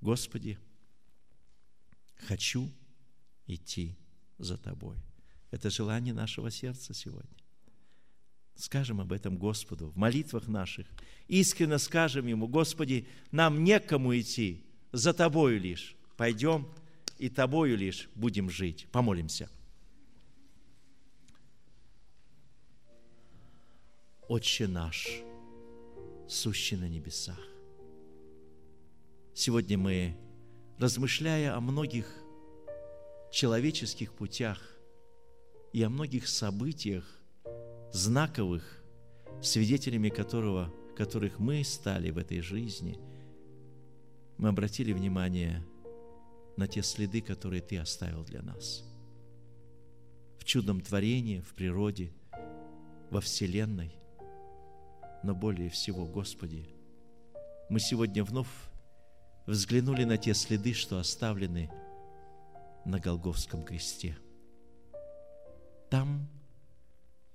Господи, 0.01 0.59
хочу 2.26 2.72
идти 3.47 3.95
за 4.38 4.57
Тобой. 4.57 4.97
Это 5.51 5.68
желание 5.68 6.14
нашего 6.14 6.51
сердца 6.51 6.95
сегодня. 6.95 7.36
Скажем 8.55 8.99
об 8.99 9.12
этом 9.12 9.36
Господу 9.36 9.88
в 9.88 9.97
молитвах 9.99 10.49
наших. 10.49 10.86
Искренне 11.28 11.76
скажем 11.76 12.26
Ему, 12.26 12.49
Господи, 12.49 13.07
нам 13.30 13.62
некому 13.62 14.18
идти, 14.18 14.64
за 14.90 15.12
Тобою 15.12 15.61
лишь. 15.61 15.95
Пойдем 16.16 16.66
и 17.18 17.28
Тобою 17.28 17.76
лишь 17.76 18.09
будем 18.14 18.49
жить. 18.49 18.86
Помолимся. 18.90 19.51
Отче 24.29 24.68
наш, 24.68 25.09
сущий 26.29 26.77
на 26.77 26.89
небесах. 26.89 27.41
Сегодня 29.35 29.79
мы, 29.79 30.16
размышляя 30.79 31.57
о 31.57 31.61
многих 31.61 32.07
человеческих 33.33 34.12
путях, 34.12 34.73
и 35.73 35.83
о 35.83 35.89
многих 35.89 36.29
событиях, 36.29 37.05
знаковых, 37.93 38.85
свидетелями 39.43 40.11
которого, 40.11 40.73
которых 40.97 41.39
мы 41.39 41.64
стали 41.64 42.11
в 42.11 42.18
этой 42.18 42.41
жизни, 42.41 42.99
мы 44.37 44.51
обратили 44.51 44.93
внимание 44.93 45.64
на 46.57 46.66
те 46.66 46.83
следы, 46.83 47.23
которые 47.23 47.62
Ты 47.62 47.79
оставил 47.79 48.25
для 48.25 48.43
нас. 48.43 48.85
В 50.39 50.45
чудном 50.45 50.81
творении, 50.81 51.41
в 51.41 51.55
природе, 51.55 52.12
во 53.11 53.20
Вселенной. 53.20 53.93
Но 55.23 55.35
более 55.35 55.70
всего, 55.70 56.07
Господи, 56.07 56.68
мы 57.68 57.81
сегодня 57.81 58.25
вновь 58.25 58.49
взглянули 59.47 60.05
на 60.05 60.18
те 60.18 60.35
следы, 60.35 60.73
что 60.73 60.99
оставлены 60.99 61.70
на 62.85 62.99
Голговском 62.99 63.62
кресте– 63.62 64.16
там, 65.93 66.27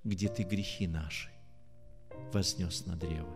где 0.02 0.28
Ты 0.28 0.42
грехи 0.42 0.88
наши 0.88 1.30
вознес 2.32 2.86
на 2.86 2.96
древо, 2.96 3.32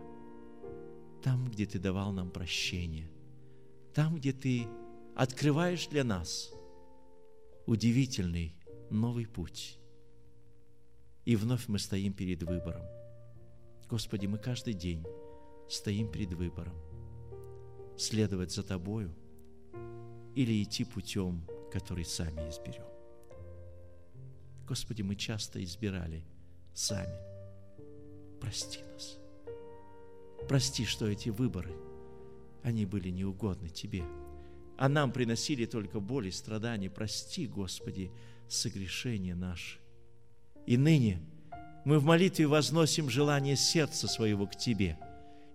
там, 1.23 1.49
где 1.49 1.65
Ты 1.65 1.79
давал 1.79 2.11
нам 2.11 2.29
прощение, 2.29 3.09
там, 3.93 4.17
где 4.17 4.33
Ты 4.33 4.67
открываешь 5.15 5.87
для 5.87 6.03
нас 6.03 6.51
удивительный 7.67 8.57
новый 8.89 9.25
путь. 9.25 9.79
И 11.23 11.37
вновь 11.37 11.69
мы 11.69 11.79
стоим 11.79 12.11
перед 12.11 12.43
выбором. 12.43 12.83
Господи, 13.89 14.25
мы 14.25 14.37
каждый 14.37 14.73
день 14.73 15.05
стоим 15.69 16.11
перед 16.11 16.33
выбором. 16.33 16.75
Следовать 17.97 18.51
за 18.51 18.63
Тобою 18.63 19.13
или 20.35 20.63
идти 20.63 20.83
путем, 20.83 21.45
который 21.71 22.05
сами 22.05 22.49
изберем. 22.49 22.85
Господи, 24.67 25.01
мы 25.01 25.15
часто 25.15 25.63
избирали 25.63 26.25
сами. 26.73 27.17
Прости 28.39 28.79
нас. 28.93 29.17
Прости, 30.47 30.85
что 30.85 31.07
эти 31.07 31.29
выборы, 31.29 31.73
они 32.63 32.85
были 32.85 33.09
неугодны 33.09 33.69
Тебе, 33.69 34.03
а 34.77 34.89
нам 34.89 35.11
приносили 35.11 35.65
только 35.65 35.99
боль 35.99 36.27
и 36.27 36.31
страдания. 36.31 36.89
Прости, 36.89 37.47
Господи, 37.47 38.11
согрешения 38.47 39.35
наши. 39.35 39.79
И 40.65 40.77
ныне 40.77 41.21
мы 41.85 41.99
в 41.99 42.03
молитве 42.05 42.47
возносим 42.47 43.09
желание 43.09 43.55
сердца 43.55 44.07
своего 44.07 44.47
к 44.47 44.55
Тебе 44.55 44.97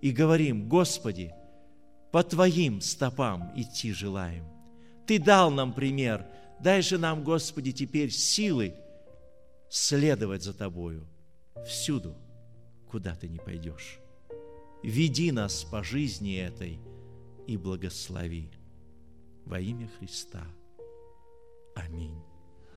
и 0.01 0.11
говорим, 0.11 0.69
Господи, 0.69 1.35
по 2.13 2.23
Твоим 2.23 2.81
стопам 2.81 3.53
идти 3.57 3.93
желаем. 3.93 4.45
Ты 5.07 5.19
дал 5.19 5.51
нам 5.51 5.73
пример, 5.73 6.27
дай 6.61 6.83
же 6.83 6.99
нам, 6.99 7.25
Господи, 7.25 7.73
теперь 7.73 8.11
силы 8.11 8.75
следовать 9.71 10.43
за 10.43 10.53
Тобою 10.53 11.07
всюду, 11.67 12.15
куда 12.91 13.15
Ты 13.15 13.29
не 13.29 13.39
пойдешь. 13.39 13.99
Веди 14.83 15.33
нас 15.33 15.65
по 15.65 15.83
жизни 15.83 16.37
этой 16.37 16.79
и 17.47 17.57
благослови. 17.57 18.51
Во 19.45 19.59
имя 19.59 19.89
Христа. 19.99 20.47
Аминь. 21.75 22.23